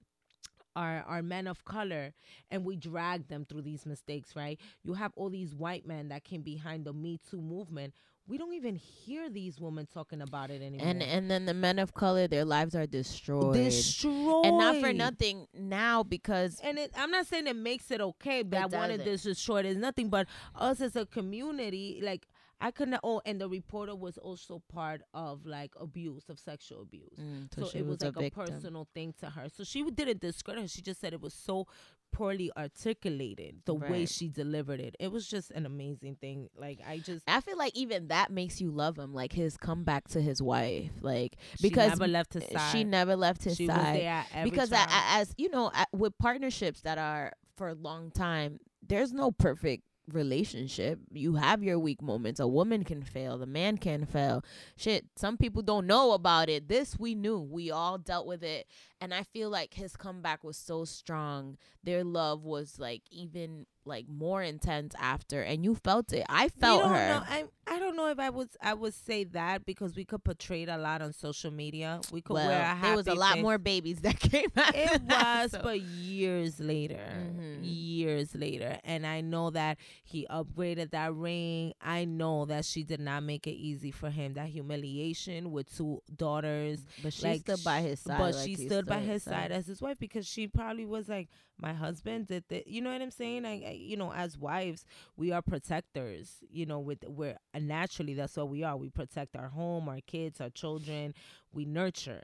[0.76, 2.12] our our men of color
[2.50, 4.58] and we drag them through these mistakes, right?
[4.82, 7.94] You have all these white men that came behind the Me Too movement.
[8.26, 10.86] We don't even hear these women talking about it anymore.
[10.86, 14.94] and and then the men of color their lives are destroyed destroyed and not for
[14.94, 19.04] nothing now because and it, I'm not saying it makes it okay one of doesn't.
[19.04, 22.26] this is short is nothing, but us as a community, like
[22.60, 22.98] I couldn't.
[23.02, 27.18] Oh, and the reporter was also part of like abuse of sexual abuse.
[27.20, 28.46] Mm, so she it was, a like a, victim.
[28.46, 29.48] personal thing to her.
[29.54, 30.68] So she didn't discredit her.
[30.68, 31.66] She just said it was so
[32.12, 34.94] poorly articulated the way she delivered it.
[35.00, 36.48] It was just an amazing thing.
[36.56, 40.08] Like I just I feel like even that makes you love him, like his comeback
[40.08, 42.72] to his wife, like because She never left his side.
[42.72, 43.96] She never left his She was side.
[44.00, 44.88] there at every because a- turn.
[44.88, 49.30] a- as you know, a- with partnerships that are for a long time, there's no
[49.32, 50.98] perfect relationship.
[51.12, 52.40] You have your weak moments.
[52.40, 53.38] A woman can fail.
[53.38, 54.44] The man can fail.
[54.76, 56.68] Shit, some people don't know about it.
[56.68, 57.38] This we knew.
[57.38, 58.66] We all dealt with it.
[59.00, 61.56] And I feel like his comeback was so strong.
[61.82, 66.24] Their love was like even like more intense after and you felt it.
[66.28, 67.08] I felt her.
[67.08, 70.62] know- I don't know if I would I would say that because we could portray
[70.64, 72.00] it a lot on social media.
[72.12, 73.42] We could well, wear a there was a lot face.
[73.42, 74.74] more babies that came out.
[74.74, 77.60] It was, but years later, Mhm.
[77.62, 81.72] years later, and I know that he upgraded that ring.
[81.80, 84.34] I know that she did not make it easy for him.
[84.34, 88.66] That humiliation with two daughters, But she stood by his side But like she he
[88.66, 89.30] stood by his so.
[89.30, 92.66] side as his wife because she probably was like, my husband did that.
[92.66, 93.44] You know what I'm saying?
[93.44, 94.84] Like, I- you know, as wives,
[95.16, 96.38] we are protectors.
[96.50, 98.76] You know, with we're uh, naturally that's what we are.
[98.76, 101.14] We protect our home, our kids, our children.
[101.52, 102.22] We nurture.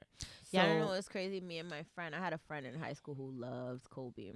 [0.51, 0.93] Yeah, I don't know.
[0.93, 1.41] It's crazy.
[1.41, 4.33] Me and my friend, I had a friend in high school who loves Kobe,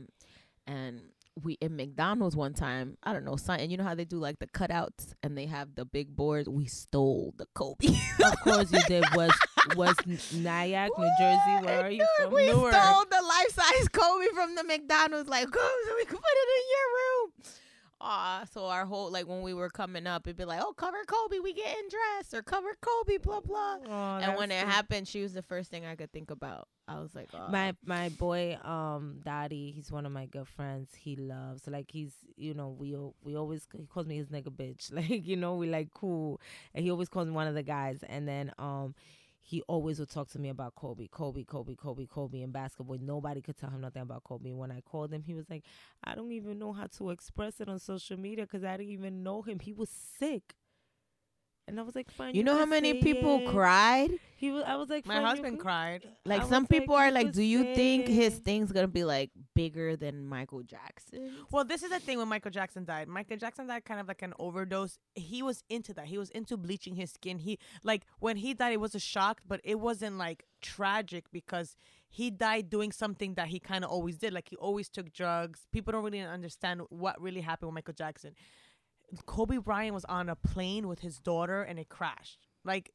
[0.66, 1.00] and
[1.42, 2.96] we in McDonald's one time.
[3.02, 3.70] I don't know something.
[3.70, 6.48] You know how they do like the cutouts and they have the big boards.
[6.48, 7.88] We stole the Kobe.
[8.24, 9.04] of course you did.
[9.14, 9.32] Was
[9.74, 9.96] was
[10.32, 11.66] Nyack, New Jersey?
[11.66, 12.32] Where are you from?
[12.32, 12.72] we Newark.
[12.72, 15.28] stole the life size Kobe from the McDonald's.
[15.28, 17.32] Like, go so we could put it in your room.
[18.00, 20.98] Ah, so our whole like when we were coming up, it'd be like, oh, cover
[21.06, 23.76] Kobe, we getting dressed, or cover Kobe, blah blah.
[23.86, 26.68] Oh, and when it happened, she was the first thing I could think about.
[26.86, 30.90] I was like, oh, my my boy um daddy he's one of my good friends.
[30.94, 34.92] He loves like he's you know we we always he calls me his nigga bitch.
[34.94, 36.40] Like you know we like cool.
[36.74, 38.04] And he always calls me one of the guys.
[38.06, 38.94] And then um
[39.46, 42.96] he always would talk to me about Kobe, Kobe, Kobe, Kobe, Kobe in basketball.
[42.98, 44.52] Nobody could tell him nothing about Kobe.
[44.52, 45.64] When I called him, he was like,
[46.02, 49.22] I don't even know how to express it on social media because I didn't even
[49.22, 49.58] know him.
[49.58, 50.54] He was sick.
[51.68, 52.34] And I was like, fine.
[52.34, 54.10] You know how many people it." cried?
[54.36, 54.64] He was.
[54.66, 56.08] I was like, My "Fine, husband could-" cried.
[56.24, 59.04] Like I some was like, people are like, do you think his thing's gonna be
[59.04, 61.32] like bigger than Michael Jackson?
[61.50, 63.08] Well, this is the thing when Michael Jackson died.
[63.08, 64.98] Michael Jackson died kind of like an overdose.
[65.14, 66.06] He was into that.
[66.06, 67.38] He was into bleaching his skin.
[67.38, 71.76] He like when he died, it was a shock, but it wasn't like tragic because
[72.08, 74.32] he died doing something that he kind of always did.
[74.32, 75.66] Like he always took drugs.
[75.72, 78.34] People don't really understand what really happened with Michael Jackson.
[79.26, 82.38] Kobe Bryant was on a plane with his daughter and it crashed.
[82.64, 82.90] Like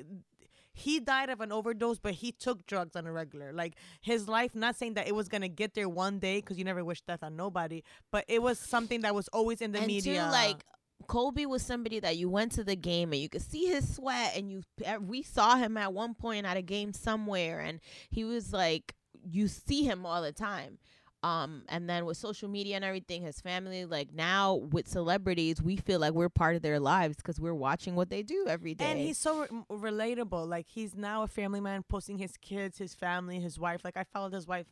[0.74, 3.52] he died of an overdose, but he took drugs on a regular.
[3.54, 6.64] Like his life, not saying that it was gonna get there one day, because you
[6.64, 9.88] never wish death on nobody, but it was something that was always in the and
[9.88, 10.26] media.
[10.26, 10.64] too, like
[11.08, 14.36] Kobe was somebody that you went to the game and you could see his sweat,
[14.36, 17.80] and you eh, we saw him at one point at a game somewhere, and
[18.10, 18.96] he was like
[19.30, 20.78] you see him all the time.
[21.22, 25.76] Um, and then with social media and everything, his family, like now with celebrities, we
[25.76, 28.86] feel like we're part of their lives because we're watching what they do every day.
[28.86, 30.48] and he's so re- relatable.
[30.48, 33.82] Like he's now a family man, posting his kids, his family, his wife.
[33.84, 34.68] Like I followed his wife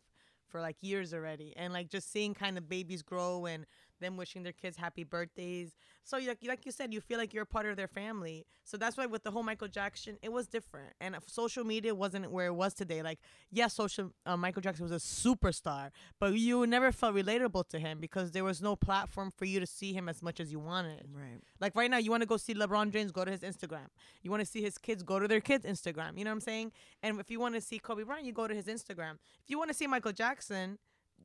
[0.47, 3.65] for like years already, and like just seeing kind of babies grow and
[3.99, 5.73] them wishing their kids happy birthdays.
[6.03, 8.45] So like like you said, you feel like you're a part of their family.
[8.63, 11.93] So that's why with the whole Michael Jackson, it was different, and if social media
[11.93, 13.01] wasn't where it was today.
[13.01, 13.19] Like
[13.51, 17.99] yes, social uh, Michael Jackson was a superstar, but you never felt relatable to him
[17.99, 21.03] because there was no platform for you to see him as much as you wanted.
[21.13, 21.41] right.
[21.59, 23.87] Like right now, you want to go see LeBron James, go to his Instagram.
[24.21, 26.17] You want to see his kids, go to their kids' Instagram.
[26.17, 26.71] You know what I'm saying?
[27.03, 29.13] And if you want to see Kobe Bryant, you go to his Instagram.
[29.43, 30.77] If you want to see Michael Jackson,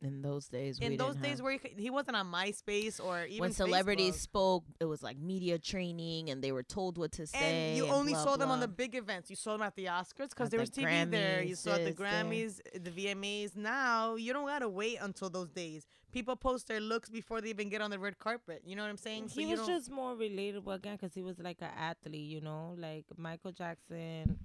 [0.03, 2.99] In those days, we in those days have- where he, could- he wasn't on MySpace
[3.03, 4.21] or even when celebrities Facebook.
[4.21, 7.39] spoke, it was like media training, and they were told what to say.
[7.71, 9.31] And you only blah, saw them on the big events.
[9.31, 11.43] You saw them at the Oscars because At there the was TV there.
[11.43, 12.07] You Grammys, saw the this, there.
[12.25, 13.57] Grammys, the VMAs.
[13.57, 15.87] Now you don't gotta wait until those days.
[16.11, 18.63] People post their looks before they even get on the red carpet.
[18.67, 19.29] You know what I'm saying?
[19.29, 22.75] he you was just more relatable again because he was like an athlete, you know,
[22.77, 24.39] like Michael Jackson.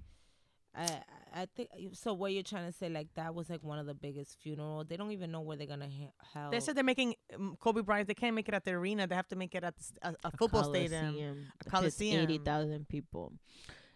[0.74, 1.02] I
[1.34, 2.14] I think so.
[2.14, 4.86] What you're trying to say, like that was like one of the biggest funerals.
[4.88, 6.52] They don't even know where they're gonna ha- held.
[6.52, 8.08] They said they're making um, Kobe Bryant.
[8.08, 9.06] They can't make it at the arena.
[9.06, 11.46] They have to make it at a, s- a, a football stadium.
[11.66, 12.22] A coliseum.
[12.22, 13.32] eighty thousand people,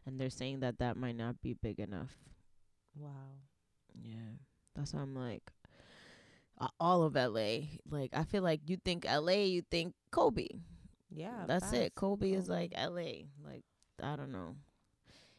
[0.06, 2.10] and they're saying that that might not be big enough.
[2.94, 3.10] wow.
[4.02, 4.16] Yeah,
[4.74, 5.42] that's why I'm like,
[6.58, 7.58] uh, all of LA.
[7.90, 10.46] Like I feel like you think LA, you think Kobe.
[11.14, 11.76] Yeah, That's it.
[11.76, 11.92] facts.
[11.96, 13.28] Kobe is like LA.
[13.44, 13.64] Like
[14.02, 14.56] I don't know.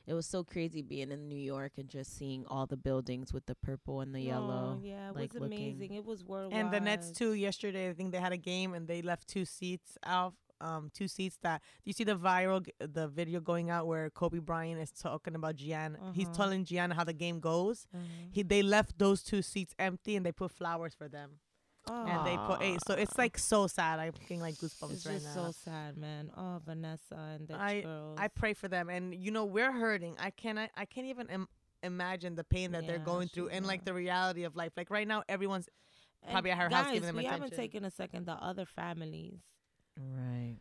[0.06, 3.46] It was so crazy being in New York and just seeing all the buildings with
[3.46, 4.78] the purple and the yellow.
[4.78, 5.94] Oh, yeah, it like, was looking- amazing.
[5.94, 6.60] It was worldwide.
[6.60, 7.34] And the Nets too.
[7.34, 10.34] Yesterday, I think they had a game and they left two seats out.
[10.62, 14.40] Um, two seats that do you see the viral the video going out where Kobe
[14.40, 15.98] Bryant is talking about Gianna.
[16.14, 16.36] He's Uh-huh.
[16.36, 17.86] telling Gianna how the game goes.
[17.94, 18.30] Mhm.
[18.32, 21.40] He they left those two seats empty and they put flowers for them.
[21.90, 22.78] And they put a.
[22.88, 24.00] So it's like so sad.
[24.00, 25.46] I'm getting like goosebumps It's right just now.
[25.48, 26.32] so sad, man.
[26.38, 28.18] Oh, Vanessa and the I girls.
[28.20, 30.16] I pray for them, and you know we're hurting.
[30.20, 30.58] I can't.
[30.58, 31.48] I can't even Im-
[31.82, 34.72] imagine the pain that they're going through, and like the reality of life.
[34.78, 35.68] Like right now, everyone's
[36.24, 37.42] And probably at her guys, house giving them we attention.
[37.44, 38.26] haven't taken a second.
[38.28, 39.40] The other families,
[40.00, 40.58] Right.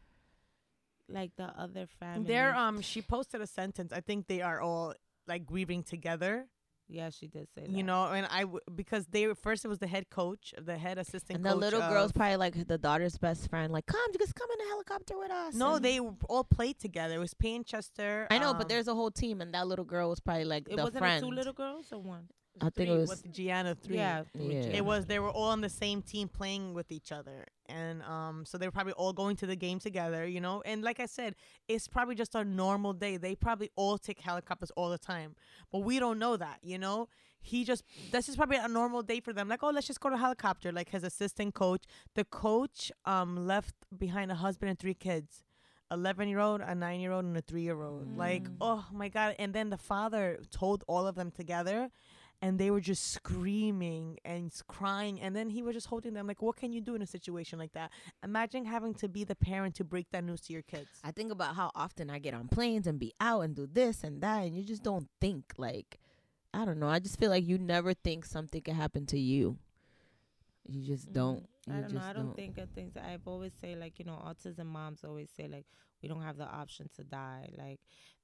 [1.08, 2.26] like the other families.
[2.26, 2.80] They're um.
[2.80, 3.92] She posted a sentence.
[3.92, 4.94] I think they are all
[5.28, 6.46] like grieving together.
[6.88, 7.70] Yeah, she did say that.
[7.70, 10.76] You know, and I w- because they were first it was the head coach, the
[10.76, 11.36] head assistant.
[11.38, 13.72] And the little girl's probably like the daughter's best friend.
[13.72, 15.54] Like, come, just come in a helicopter with us.
[15.54, 17.14] No, and- they all played together.
[17.14, 18.26] It was Payton Chester.
[18.30, 20.68] I know, but um, there's a whole team, and that little girl was probably like
[20.68, 21.24] it the wasn't friend.
[21.24, 22.28] it two little girls or one.
[22.60, 23.08] I think it was.
[23.08, 23.96] with Gianna three.
[23.96, 24.60] Yeah, Yeah.
[24.78, 27.46] It was they were all on the same team playing with each other.
[27.66, 30.62] And um so they were probably all going to the game together, you know?
[30.64, 31.34] And like I said,
[31.68, 33.16] it's probably just a normal day.
[33.16, 35.34] They probably all take helicopters all the time.
[35.70, 37.08] But we don't know that, you know?
[37.40, 39.48] He just this is probably a normal day for them.
[39.48, 40.70] Like, oh, let's just go to helicopter.
[40.70, 41.84] Like his assistant coach.
[42.14, 45.42] The coach um left behind a husband and three kids.
[45.90, 48.16] 11 year old, a 9 year old, and a 3 year old.
[48.16, 49.34] Like, oh my God.
[49.38, 51.90] And then the father told all of them together,
[52.42, 55.20] and they were just screaming and crying.
[55.20, 56.26] And then he was just holding them.
[56.26, 57.92] Like, what can you do in a situation like that?
[58.24, 60.88] Imagine having to be the parent to break that news to your kids.
[61.04, 64.02] I think about how often I get on planes and be out and do this
[64.02, 66.00] and that, and you just don't think like,
[66.52, 66.88] I don't know.
[66.88, 69.56] I just feel like you never think something could happen to you.
[70.66, 71.46] You just don't.
[71.66, 71.98] You Mm, I don't know.
[72.00, 72.96] just I don't think of things.
[72.96, 75.66] I've always say like you know, autism moms always say like
[76.02, 77.50] we don't have the option to die.
[77.56, 77.78] Like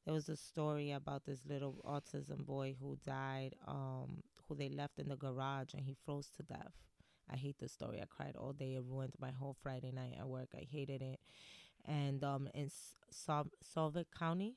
[0.08, 4.98] there was a story about this little autism boy who died, um, who they left
[4.98, 6.72] in the garage and he froze to death.
[7.30, 8.00] I hate this story.
[8.00, 8.76] I cried all day.
[8.76, 10.48] It ruined my whole Friday night at work.
[10.56, 11.20] I hated it.
[11.84, 12.70] And um, in
[13.10, 14.56] Suffolk County,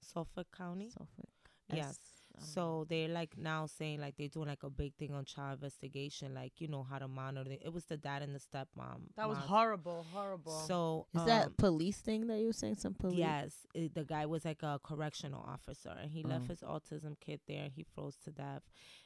[0.00, 1.30] Suffolk County, Suffolk.
[1.72, 1.96] yes.
[2.40, 5.12] S- I don't So they're like now saying like they're doing like a big thing
[5.12, 7.52] on child investigation, like you know how to monitor.
[7.60, 9.00] It was the dad and the stepmom.
[9.16, 9.46] That was mom.
[9.48, 10.52] horrible, horrible.
[10.66, 12.76] So Is um, that police thing that you were saying?
[12.76, 13.18] Some police?
[13.18, 16.48] Yes, it, the guy was like a correctional officer, and he left Oh.
[16.48, 17.64] his autism kid there.
[17.64, 18.62] and He froze to death,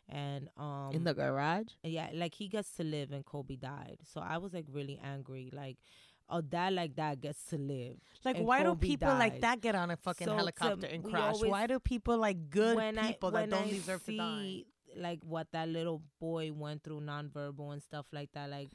[0.09, 1.68] and um In the garage?
[1.83, 3.99] yeah, like he gets to live, and Kobe died.
[4.05, 5.79] So I was like really angry, like
[6.29, 7.97] a dad like that gets to live.
[8.25, 10.87] like, and why do Kobe people like that get on a fucking So to- helicopter
[10.87, 11.35] and crash?
[11.35, 14.13] always- why do people like good when people I, that when don't I deserve see,
[14.13, 14.63] to die?
[14.97, 18.51] Like what that little boy went through, nonverbal and stuff like that.
[18.51, 18.69] Like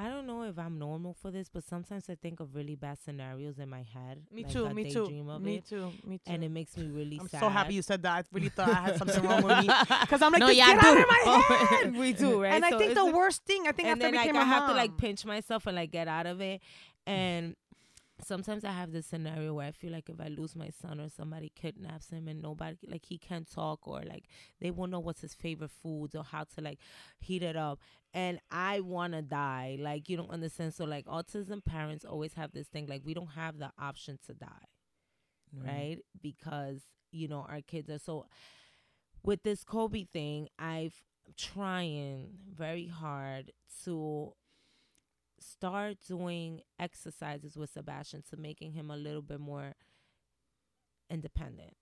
[0.00, 2.96] I don't know if I'm normal for this, but sometimes I think of really bad
[3.04, 4.22] scenarios in my head.
[4.32, 6.22] Me like too, I me too, me it, too, me too.
[6.26, 7.22] And it makes me really sad.
[7.22, 7.40] I'm sad.
[7.40, 8.10] so happy you said that.
[8.10, 9.66] I really thought I had something wrong with me
[10.00, 11.02] because I'm like, No, yeah, get I out do.
[11.02, 11.96] of my head.
[11.96, 12.54] we do, right?
[12.54, 14.42] And I think the worst thing, I think and after I then like became I
[14.42, 16.62] a have to like pinch myself and like get out of it.
[17.06, 17.12] Mm.
[17.12, 17.56] And
[18.24, 21.08] sometimes I have this scenario where I feel like if I lose my son or
[21.08, 24.24] somebody kidnaps him and nobody like he can't talk or like
[24.60, 26.78] they won't know what's his favorite foods or how to like
[27.18, 27.78] heat it up.
[28.12, 29.76] And I wanna die.
[29.80, 30.74] Like you don't understand.
[30.74, 34.34] So like autism parents always have this thing like we don't have the option to
[34.34, 34.46] die.
[35.56, 35.66] Mm-hmm.
[35.66, 35.98] Right?
[36.22, 38.26] Because, you know, our kids are so
[39.22, 41.02] with this Kobe thing, I've
[41.36, 43.52] trying very hard
[43.84, 44.32] to
[45.40, 49.74] start doing exercises with Sebastian to making him a little bit more
[51.08, 51.74] independent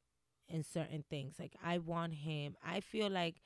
[0.49, 1.35] in certain things.
[1.39, 2.57] Like I want him.
[2.65, 3.37] I feel like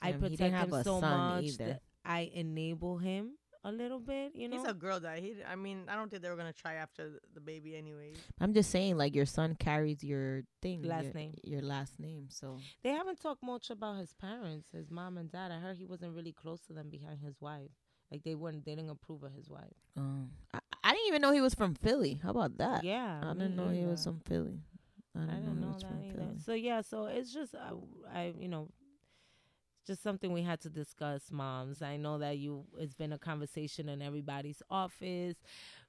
[0.00, 1.64] I Damn, he didn't protect him a so much either.
[1.66, 3.32] that I enable him
[3.64, 4.32] a little bit.
[4.34, 5.34] You know, He's a girl that he.
[5.50, 8.16] I mean, I don't think they were gonna try after the baby anyways.
[8.40, 11.34] I'm just saying, like your son carries your thing, Last your, name.
[11.42, 12.26] your last name.
[12.30, 15.50] So they haven't talked much about his parents, his mom and dad.
[15.50, 17.70] I heard he wasn't really close to them behind his wife.
[18.10, 18.64] Like they weren't.
[18.64, 19.76] They didn't approve of his wife.
[19.96, 22.20] um, I, I didn't even know he was from Philly.
[22.22, 22.84] How about that?
[22.84, 24.60] Yeah, I didn't know he was from Philly.
[25.16, 26.14] I I didn't, didn't know, know he was that from either.
[26.14, 26.38] Philly.
[26.44, 27.72] So yeah, so it's just I,
[28.18, 28.68] I you know,
[29.86, 31.80] just something we had to discuss, moms.
[31.82, 35.36] I know that you it's been a conversation in everybody's office,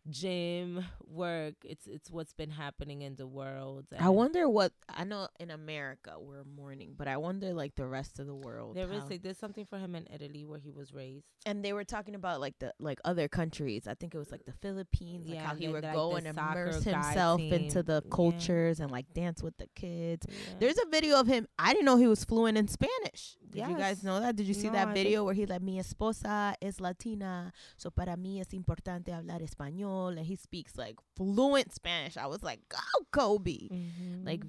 [0.09, 1.55] gym, work.
[1.63, 3.85] It's it's what's been happening in the world.
[3.99, 8.19] I wonder what I know in America we're mourning, but I wonder like the rest
[8.19, 8.75] of the world.
[8.75, 11.25] There is like, there's something for him in Italy where he was raised.
[11.45, 13.87] and they were talking about like the like other countries.
[13.87, 16.27] I think it was like the Philippines, like Yeah, how he would like, go and
[16.27, 17.83] immerse himself into team.
[17.85, 18.09] the Yeah.
[18.15, 20.25] cultures and like dance with the kids.
[20.29, 20.35] Yeah.
[20.59, 21.47] There's a video of him.
[21.57, 23.37] I didn't know he was fluent in Spanish.
[23.49, 24.35] Did you guys know that?
[24.35, 28.15] Did you see No, that video where he like, "Mi esposa es latina, so para
[28.15, 32.17] mí es importante hablar español," and he speaks like fluent Spanish.
[32.17, 32.77] I was like, "Go,
[33.11, 34.25] Kobe!" Mhm.
[34.25, 34.43] Like,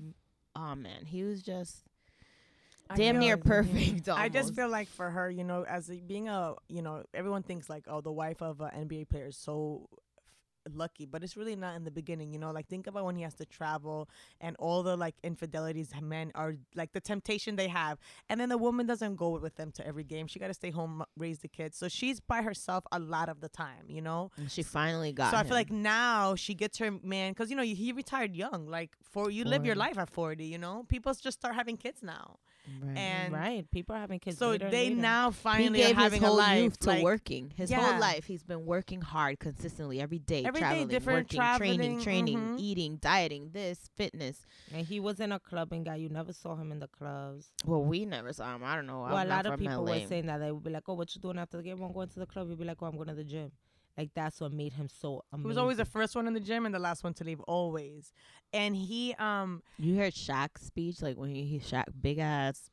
[0.56, 1.84] oh man, he was just
[2.96, 4.08] damn near perfect.
[4.18, 7.42] I just feel like for her, you know, as a, being a, you know, everyone
[7.44, 9.88] thinks like, oh, the wife of an NBA player is so
[10.74, 12.32] lucky, but it's really not in the beginning.
[12.32, 14.08] You know, like think about when he has to travel
[14.40, 17.98] and all the like infidelities men are like the temptation they have,
[18.28, 20.26] and then the woman doesn't go with them to every game.
[20.26, 23.40] She got to stay home, raise the kids, so she's by herself a lot of
[23.40, 23.84] the time.
[23.88, 25.30] You know, And she finally got.
[25.30, 28.66] so I feel like now she gets her man because you know he retired young.
[28.66, 30.44] Like for you live your life at forty.
[30.44, 32.38] You know, people just start having kids now,
[32.82, 32.96] Right.
[32.96, 34.38] and right, people are having kids.
[34.38, 35.00] so later they later.
[35.00, 37.50] now he finally gave are having his whole a life youth to like, working.
[37.56, 37.80] His Yeah.
[37.80, 41.78] whole life, he's been working hard consistently every day, Every day, traveling, different working, training,
[41.78, 42.60] traveling, training, mhm.
[42.60, 44.44] eating, dieting, this fitness.
[44.72, 45.96] and he was in a clubbing guy.
[45.96, 47.50] You never saw him in the clubs.
[47.64, 48.62] Well, we never saw him.
[48.64, 49.00] I don't know.
[49.00, 50.00] well, I'm a lot of people LA.
[50.00, 51.82] were saying that they would be like, "Oh, what you doing after the game?
[51.82, 53.50] I'm going to the club." He'd be like, "Oh, I'm going to the gym."
[53.96, 55.44] Like that's what made him so amazing.
[55.44, 57.40] He was always the first one in the gym and the last one to leave,
[57.40, 58.12] always.
[58.52, 62.70] And he, um, You heard Shaq's speech, like when he, he Shaq big ass,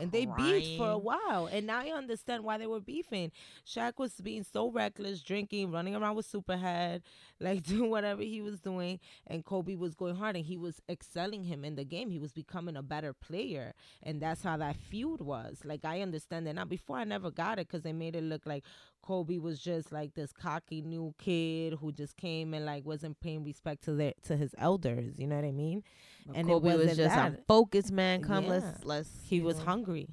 [0.00, 1.46] and they beefed for a while.
[1.52, 3.30] And now you understand why they were beefing.
[3.66, 7.02] Shaq was being so reckless, drinking, running around with Superhead,
[7.40, 8.98] like doing whatever he was doing.
[9.26, 12.10] And Kobe was going hard and he was excelling him in the game.
[12.10, 13.74] He was becoming a better player.
[14.02, 15.60] And that's how that feud was.
[15.64, 16.54] Like, I understand that.
[16.54, 18.64] Now, before I never got it because they made it look like
[19.02, 23.44] Kobe was just like this cocky new kid who just came and like wasn't paying
[23.44, 25.18] respect to their to his elders.
[25.18, 25.82] You know what I mean?
[26.26, 27.46] and And it Kobe was wasn't just a that.
[27.46, 28.22] focused man.
[28.22, 28.50] Come, Yeah.
[28.50, 29.10] let's let's.
[29.24, 30.08] He was know, hungry.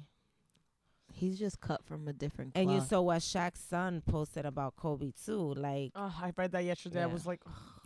[1.12, 2.52] He's just cut from a different.
[2.54, 5.54] And you saw what Shaq's son posted about Kobe too.
[5.54, 7.02] Like, oh, I read that yesterday.
[7.02, 7.40] I was like,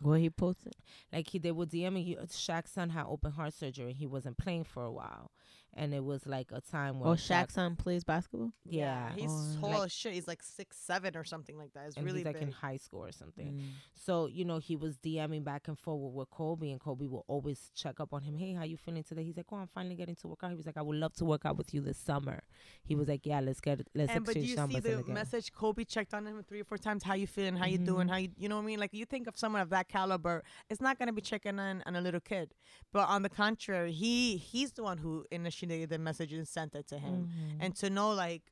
[0.05, 0.75] what he posted.
[1.13, 2.17] like he they were DMing you.
[2.29, 3.93] Shaq's son had open heart surgery.
[3.93, 5.31] He wasn't playing for a while,
[5.75, 8.53] and it was like a time where Oh, Shaq's son plays basketball.
[8.65, 10.13] yeah, he's Oh, tall like- as shit.
[10.15, 11.87] He's like six seven or something like that.
[11.89, 12.49] It's and really he's like big.
[12.49, 13.53] in high school or something.
[13.53, 13.63] Mm.
[13.95, 17.71] So you know he was DMing back and forward with Kobe, and Kobe will always
[17.75, 18.37] check up on him.
[18.37, 19.23] Hey, how you feeling today?
[19.25, 20.51] He's like, oh, I'm finally getting to work out.
[20.51, 22.43] He was like, I would love to work out with you this summer.
[22.85, 24.83] He was like, yeah, let's get let's and but do exchange you see numbers.
[24.83, 25.15] the again.
[25.15, 27.03] message Kobe checked on him three or four times?
[27.03, 27.57] How you feeling?
[27.57, 28.09] How you doing?
[28.09, 28.11] Mhm.
[28.11, 28.79] How you you know what I mean?
[28.81, 30.37] Like you think of someone of that caliber,
[30.71, 32.49] it's not gonna be checking on on a little kid.
[32.93, 36.87] But on the contrary, he he's the one who initiated the message and sent it
[36.93, 37.17] to him.
[37.27, 37.57] Mhm.
[37.65, 38.45] And to know like.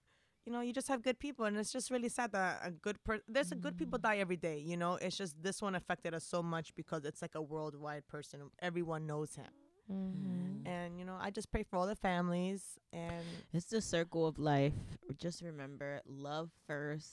[0.46, 2.96] You know, you just have good people, and it's just really sad that a good
[3.04, 4.58] per there's a good people die every day.
[4.70, 8.04] You know, it's just this one affected us so much because it's like a worldwide
[8.08, 8.38] person.
[8.68, 9.52] Everyone knows him,
[9.92, 10.66] Mhm.
[10.66, 14.38] and you know, I just pray for all the families and It's the circle of
[14.38, 14.78] life.
[15.18, 17.12] Just remember, love first.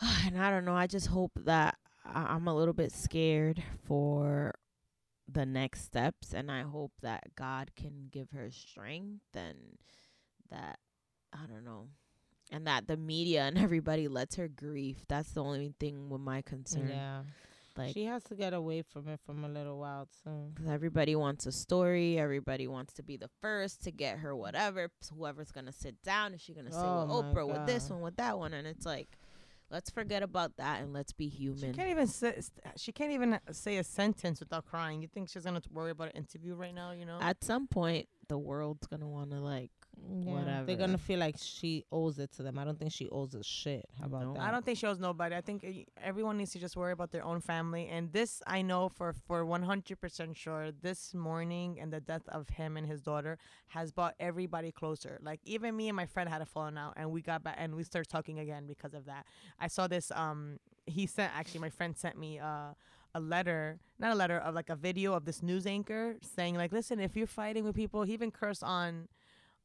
[0.26, 0.74] And I don't know.
[0.84, 1.76] I just hope that
[2.08, 4.54] I- I'm a little bit scared for
[5.30, 9.78] the next steps, and I hope that God can give her strength and
[10.50, 10.78] that
[11.32, 11.88] I don't know,
[12.50, 15.04] and that the media and everybody lets her grieve.
[15.08, 16.88] That's the only thing with my concern.
[16.88, 17.22] Yeah,
[17.76, 20.52] Like she has to get away from it from a little while too.
[20.56, 22.18] 'Cause everybody wants a story.
[22.18, 24.90] Everybody wants to be the first to get her whatever.
[25.14, 28.16] Whoever's gonna sit down, is she gonna sit Oh with Oprah, with this one, with
[28.16, 28.54] that one?
[28.54, 29.17] And it's like,
[29.70, 31.72] let's forget about that and let's be human.
[31.72, 32.40] She can't even say
[32.76, 35.02] she can't even say a sentence without crying.
[35.02, 36.92] You think she's gonna worry about an interview right now?
[36.92, 39.70] You know, At some point, the world's gonna want to like
[40.24, 40.66] Yeah, whatever.
[40.66, 42.58] They're gonna feel like she owes it to them.
[42.58, 43.84] I don't think she owes a shit.
[43.98, 44.32] How about No.
[44.34, 44.42] that?
[44.42, 45.34] I don't think she owes nobody.
[45.36, 45.70] I think uh,
[46.02, 47.88] everyone needs to just worry about their own family.
[47.88, 52.26] And this, I know for for one hundred percent sure, this morning and the death
[52.28, 53.38] of him and his daughter
[53.68, 55.18] has brought everybody closer.
[55.22, 57.74] Like even me and my friend had a falling out, and we got back and
[57.74, 59.26] we started talking again because of that.
[59.60, 60.10] I saw this.
[60.14, 62.72] Um, he sent actually my friend sent me uh
[63.14, 66.72] a letter, not a letter of like a video of this news anchor saying like,
[66.72, 69.08] listen, if you're fighting with people, he even cursed on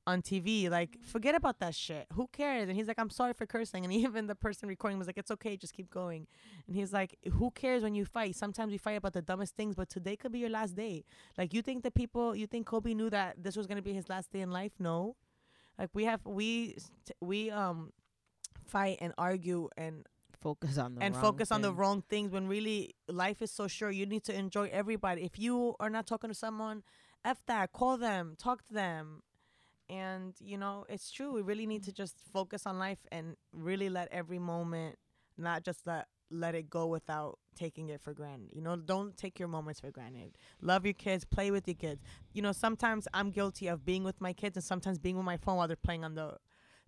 [0.06, 0.70] on TV.
[0.70, 2.08] Like, forget about that shit.
[2.14, 2.68] Who cares?
[2.68, 3.84] And he's like, I'm sorry for cursing.
[3.84, 6.28] And even the person recording was like, it's okay, just keep going.
[6.68, 8.36] And he's like, who cares when you fight?
[8.36, 11.06] Sometimes we fight about the dumbest things, but today could be your last day.
[11.38, 14.10] Like, you think the people, you think Kobe knew that this was gonna be his
[14.10, 14.74] last day in life?
[14.80, 15.16] No.
[15.78, 16.78] Like, we have we
[17.20, 17.91] we um
[18.66, 20.06] fight and argue and
[20.39, 23.68] focus on the and wrong focus on the wrong things when really life is so
[23.68, 23.95] short.
[23.95, 25.24] You need to enjoy everybody.
[25.24, 26.84] If you are not talking to someone,
[27.26, 27.72] f that.
[27.72, 29.24] Call them, talk to them,
[29.93, 31.31] and you know it's true.
[31.33, 34.97] We really need to just focus on life and really let every moment,
[35.37, 38.49] not just let let it go without taking it for granted.
[38.53, 40.35] You know, don't take your moments for granted.
[40.61, 42.01] Love your kids, play with your kids.
[42.33, 45.37] You know, sometimes I'm guilty of being with my kids and sometimes being with my
[45.37, 46.37] phone while they're playing on the.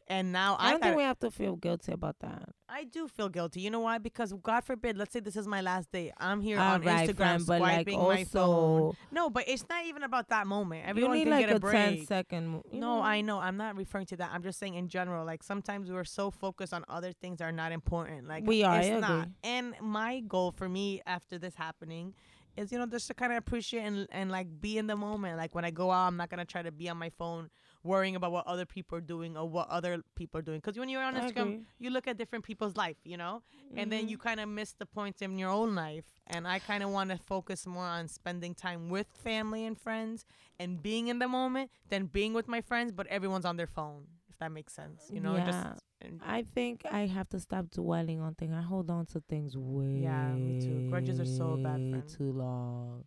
[0.07, 2.49] And now I I don't think we have to feel guilty about that.
[2.69, 3.61] I do feel guilty.
[3.61, 3.97] You know why?
[3.97, 6.11] Because God forbid, let's say this is my last day.
[6.17, 8.93] I'm here All on right, Instagram friend, but, like, swiping my phone.
[9.11, 10.85] No, but it's not even about that moment.
[10.87, 11.97] Everyone you need can like get a, a, break.
[11.97, 12.61] 10 second.
[12.71, 13.01] no, know?
[13.01, 13.39] I know.
[13.39, 14.31] I'm not referring to that.
[14.31, 15.25] I'm just saying in general.
[15.25, 18.27] Like sometimes we're so focused on other things that are not important.
[18.27, 19.29] Like We are, It's not.
[19.43, 22.13] And my goal for me after this happening
[22.57, 25.37] is you know just to kind of appreciate and and like be in the moment.
[25.37, 27.49] Like when I go out, I'm not gonna try to be on my phone
[27.85, 30.59] worrying about what other people are doing or what other people are doing.
[30.59, 33.43] Because when you're on Instagram, you look at different people's life, you know,
[33.75, 34.27] and then you mm-hmm.
[34.27, 36.05] kind of miss the points in your own life.
[36.27, 40.25] And I kind of want to focus more on spending time with family and friends
[40.59, 44.07] and being in the moment than being with my friends, but everyone's on their phone.
[44.29, 45.35] If that makes sense, you know.
[45.35, 45.45] Yeah.
[45.45, 45.83] Just
[46.25, 48.53] I think I have to stop dwelling on things.
[48.53, 50.89] I hold on to things way Yeah, me too.
[50.89, 52.03] Grudges are so bad, friend.
[52.09, 53.05] too long.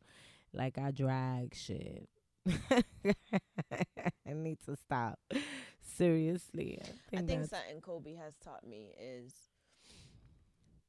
[0.55, 2.09] Like I drag shit.
[4.27, 5.19] I need to stop.
[5.83, 9.33] Seriously, I think, I think something Kobe has taught me is,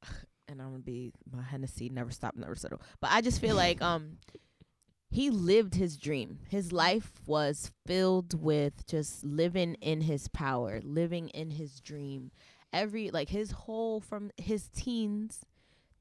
[0.47, 2.81] and I'm gonna be my Hennessy never stop, never settle.
[3.01, 4.17] But I just feel like um,
[5.09, 6.39] he lived his dream.
[6.49, 12.31] His life was filled with just living in his power, living in his dream.
[12.71, 15.43] Every like his whole from his teens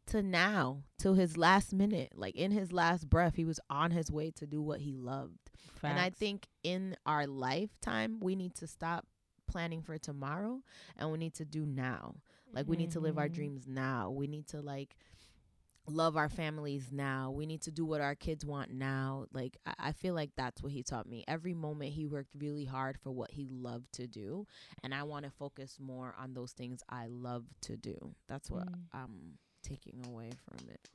[0.09, 4.11] to now till his last minute, like in his last breath, he was on his
[4.11, 5.48] way to do what he loved.
[5.83, 9.07] And I think in our lifetime, we need to stop
[9.47, 10.63] planning for tomorrow
[10.97, 12.17] and we need to do now.
[12.53, 13.35] Like, we need to live our Mhm.
[13.35, 14.11] dreams now.
[14.11, 14.97] We need to, like,
[15.87, 17.31] love our families now.
[17.31, 19.27] We need to do what our kids want now.
[19.33, 21.25] Like, I, I feel like that's what he taught me.
[21.27, 24.47] Every moment he worked really hard for what he loved to do.
[24.83, 28.15] And I want to focus more on those things I love to do.
[28.29, 28.85] That's what Mm.
[28.93, 30.89] I'm taking away from it.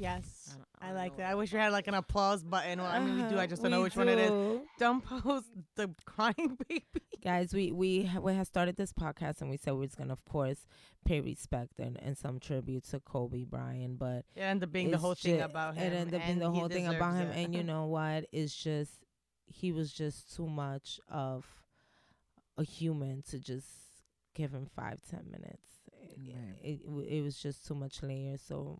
[0.00, 1.30] Yes, I I I, like that.
[1.30, 2.78] I wish we had like an applause button.
[2.80, 3.34] Well, I mean, we do.
[3.34, 3.46] I uh-huh.
[3.48, 4.30] just don't know which one it is.
[4.30, 4.62] do.
[4.78, 5.46] Don't post
[5.76, 6.84] the crying baby.
[7.22, 10.24] guys we we we have started this podcast and we said we was gonna of
[10.24, 10.66] course
[11.04, 14.96] pay respect and, and some tribute to kobe bryant but It ended up being the
[14.96, 15.92] whole thing about him.
[15.92, 17.44] it ended up being the whole thing about him it.
[17.44, 18.92] and you know what it's just
[19.44, 21.44] he was just too much of
[22.56, 23.68] a human to just
[24.34, 26.56] give him five ten minutes It- Right.
[26.62, 28.78] it, it, it was just too much layers so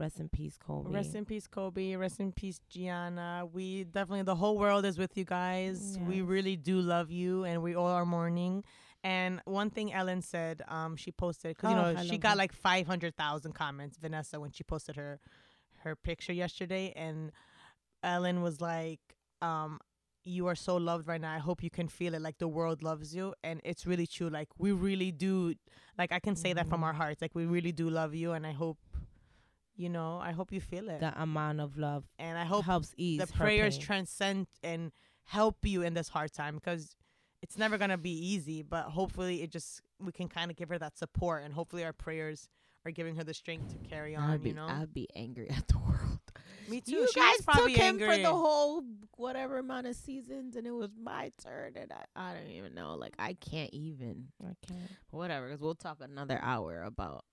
[0.00, 1.94] rest in peace kobe Rest in peace, Kobe.
[1.96, 3.46] Rest in peace, Gianna.
[3.52, 5.98] We definitely, the whole world is with you guys.
[6.08, 8.64] We really do love you, and we all are mourning.
[9.04, 12.30] And one thing Ellen said, um, she posted because you Oh, know I she got
[12.32, 12.38] that.
[12.38, 15.20] like five hundred thousand comments, Vanessa, when she posted her
[15.84, 17.30] her picture yesterday, and
[18.02, 19.00] Ellen was like,
[19.42, 19.78] um,
[20.24, 21.34] "You are so loved right now.
[21.34, 22.20] I hope you can feel it.
[22.22, 24.28] Like the world loves you, and it's really true.
[24.28, 25.54] Like we really do.
[25.98, 27.02] Like I can say that from our Mm-hmm.
[27.02, 27.20] hearts.
[27.22, 28.78] Like we really do love you, and I hope."
[29.80, 32.92] You know, I hope you feel it the amount of love and I hope helps
[32.98, 33.86] ease the her prayers pain.
[33.86, 34.92] transcend and
[35.24, 36.94] help you in this hard time because
[37.42, 38.62] it's never gonna be easy.
[38.62, 41.94] But hopefully, it just we can kind of give her that support, and hopefully, our
[41.94, 42.48] prayers
[42.84, 44.30] are giving her the strength to carry on.
[44.30, 46.20] I'd be, you know, I'd be angry at the world.
[46.68, 46.92] me too.
[46.92, 48.82] You she guys probably took him for the whole
[49.16, 52.94] whatever amount of seasons, and it was my turn, and I, I don't even know.
[52.96, 54.28] Like I can't even.
[54.42, 54.90] I can't.
[55.10, 57.24] Whatever, because we'll talk another hour about.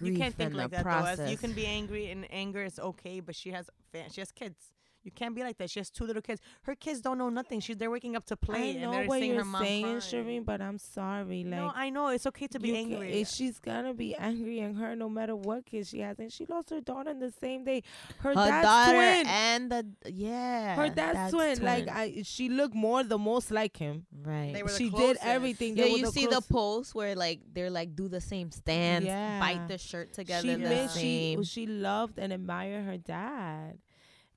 [0.00, 1.18] Grief you can't think and like the that process.
[1.18, 1.24] though.
[1.24, 3.20] As you can be angry, and anger is okay.
[3.20, 4.72] But she has fa- she has kids.
[5.02, 5.70] You can't be like that.
[5.70, 6.40] She has two little kids.
[6.62, 7.60] Her kids don't know nothing.
[7.60, 9.96] She's they're waking up to play, I know and what you're her saying, crying.
[9.98, 11.42] Shireen, but I'm sorry.
[11.44, 13.20] Like, no, I know it's okay to be you ca- angry.
[13.20, 16.44] eh, she's gonna be angry and her no matter what kid she has, and she
[16.46, 17.82] lost her daughter in the same day.
[18.18, 19.26] Her, her dad's daughter twin.
[19.26, 21.62] and the yeah, her dad's, dad's twin.
[21.62, 24.06] Like I, she looked more the most like him.
[24.22, 24.52] right.
[24.52, 25.76] They were the she did everything.
[25.76, 28.50] yeah, They you the see the close- post where like they're like do the same
[28.50, 29.40] stance, Yeah.
[29.40, 30.46] bite the shirt together.
[30.46, 33.78] She the made, she she loved and admired her dad,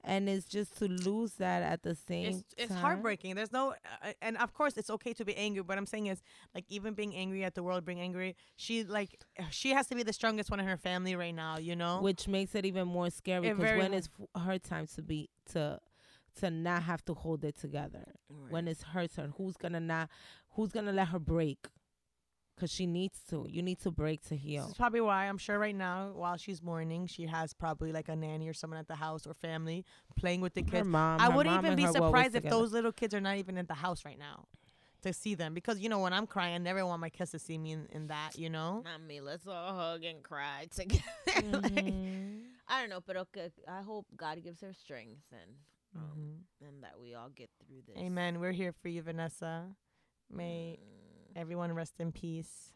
[0.04, 3.36] and it's just to lose that at the same it's, it's heartbreaking.
[3.36, 5.64] There's no, uh, and of course it's okay to be angry.
[5.64, 6.22] But I'm saying is
[6.54, 8.36] like even being angry at the world, being angry.
[8.56, 11.58] She like she has to be the strongest one in her family right now.
[11.58, 15.30] You know, which makes it even more scary because when it's her time to be
[15.52, 15.80] to
[16.40, 18.04] to not have to hold it together
[18.50, 20.10] when it's her turn who's gonna not
[20.56, 21.68] who's gonna let her break
[22.56, 24.64] because she needs to you need to break to heal.
[24.64, 27.92] this heal is probably why I'm sure right now while she's mourning, she has probably
[27.92, 29.86] like a nanny or someone at the house or family
[30.16, 30.72] playing with the kids.
[30.74, 30.88] her kids.
[30.90, 32.56] mom I her wouldn't mom even be her well was surprised if together.
[32.62, 34.46] those little kids are not even in the house right now
[35.02, 37.40] to see them because you know when I'm crying, I never want my kids to
[37.40, 38.38] see me in, in that.
[38.38, 38.82] You know.
[38.86, 39.20] Not me.
[39.20, 41.04] Let's all hug and cry together.
[41.28, 41.44] like,
[41.76, 42.42] Mhm.
[42.70, 43.50] I don't know, but okay.
[43.68, 45.52] I hope God gives her strength and
[45.96, 46.10] um,
[46.62, 46.68] Mhm.
[46.70, 47.98] and that we all get through this.
[48.02, 48.40] Amen.
[48.40, 49.76] We're here for you, Vanessa.
[50.32, 51.03] May Mm.
[51.36, 52.72] Everyone rest in peace.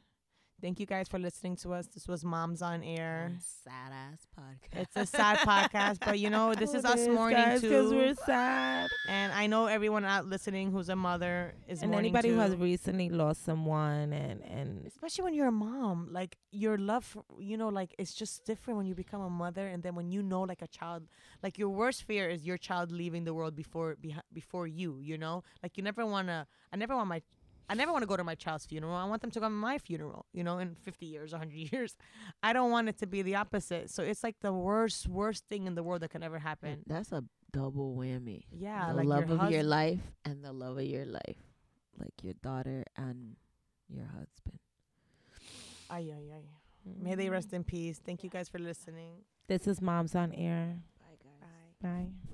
[0.59, 1.85] Thank you guys for listening to us.
[1.85, 3.31] This was Moms on Air.
[3.63, 4.81] Sad ass podcast.
[4.81, 7.91] It's a sad podcast, but you know, this oh, is It us mourning guys, too.
[7.91, 12.29] we're sad and I know everyone out listening who's a mother is and mourning anybody
[12.29, 12.35] too.
[12.35, 17.05] who has recently lost someone and and Especially when you're a mom, like your love,
[17.05, 20.09] for, you know, like it's just different when you become a mother, and then when
[20.09, 21.03] you know, like a child,
[21.43, 24.97] like your worst fear is your child leaving the world before behi- before you.
[24.99, 26.47] You know, like you never wanna.
[26.73, 27.21] I never want my.
[27.69, 28.95] I never want to go to my child's funeral.
[28.95, 31.97] I want them to come to my funeral, you know, in 50 years, 100 years.
[32.41, 33.89] I don't want it to be the opposite.
[33.89, 36.83] So it's like the worst, worst thing in the world that can ever happen.
[36.87, 38.43] That's a double whammy.
[38.51, 41.37] Yeah, the like your love of your life and the love of your life,
[41.99, 43.35] like your daughter and
[43.89, 44.59] your husband.
[45.89, 46.43] Ay, ay, ay.
[47.01, 47.31] May they mm.
[47.31, 47.99] rest in peace.
[48.03, 49.23] Thank you guys for listening.
[49.47, 50.77] This is Moms on Air.
[50.99, 51.15] Bye.
[51.81, 52.05] Guys.
[52.05, 52.33] Bye.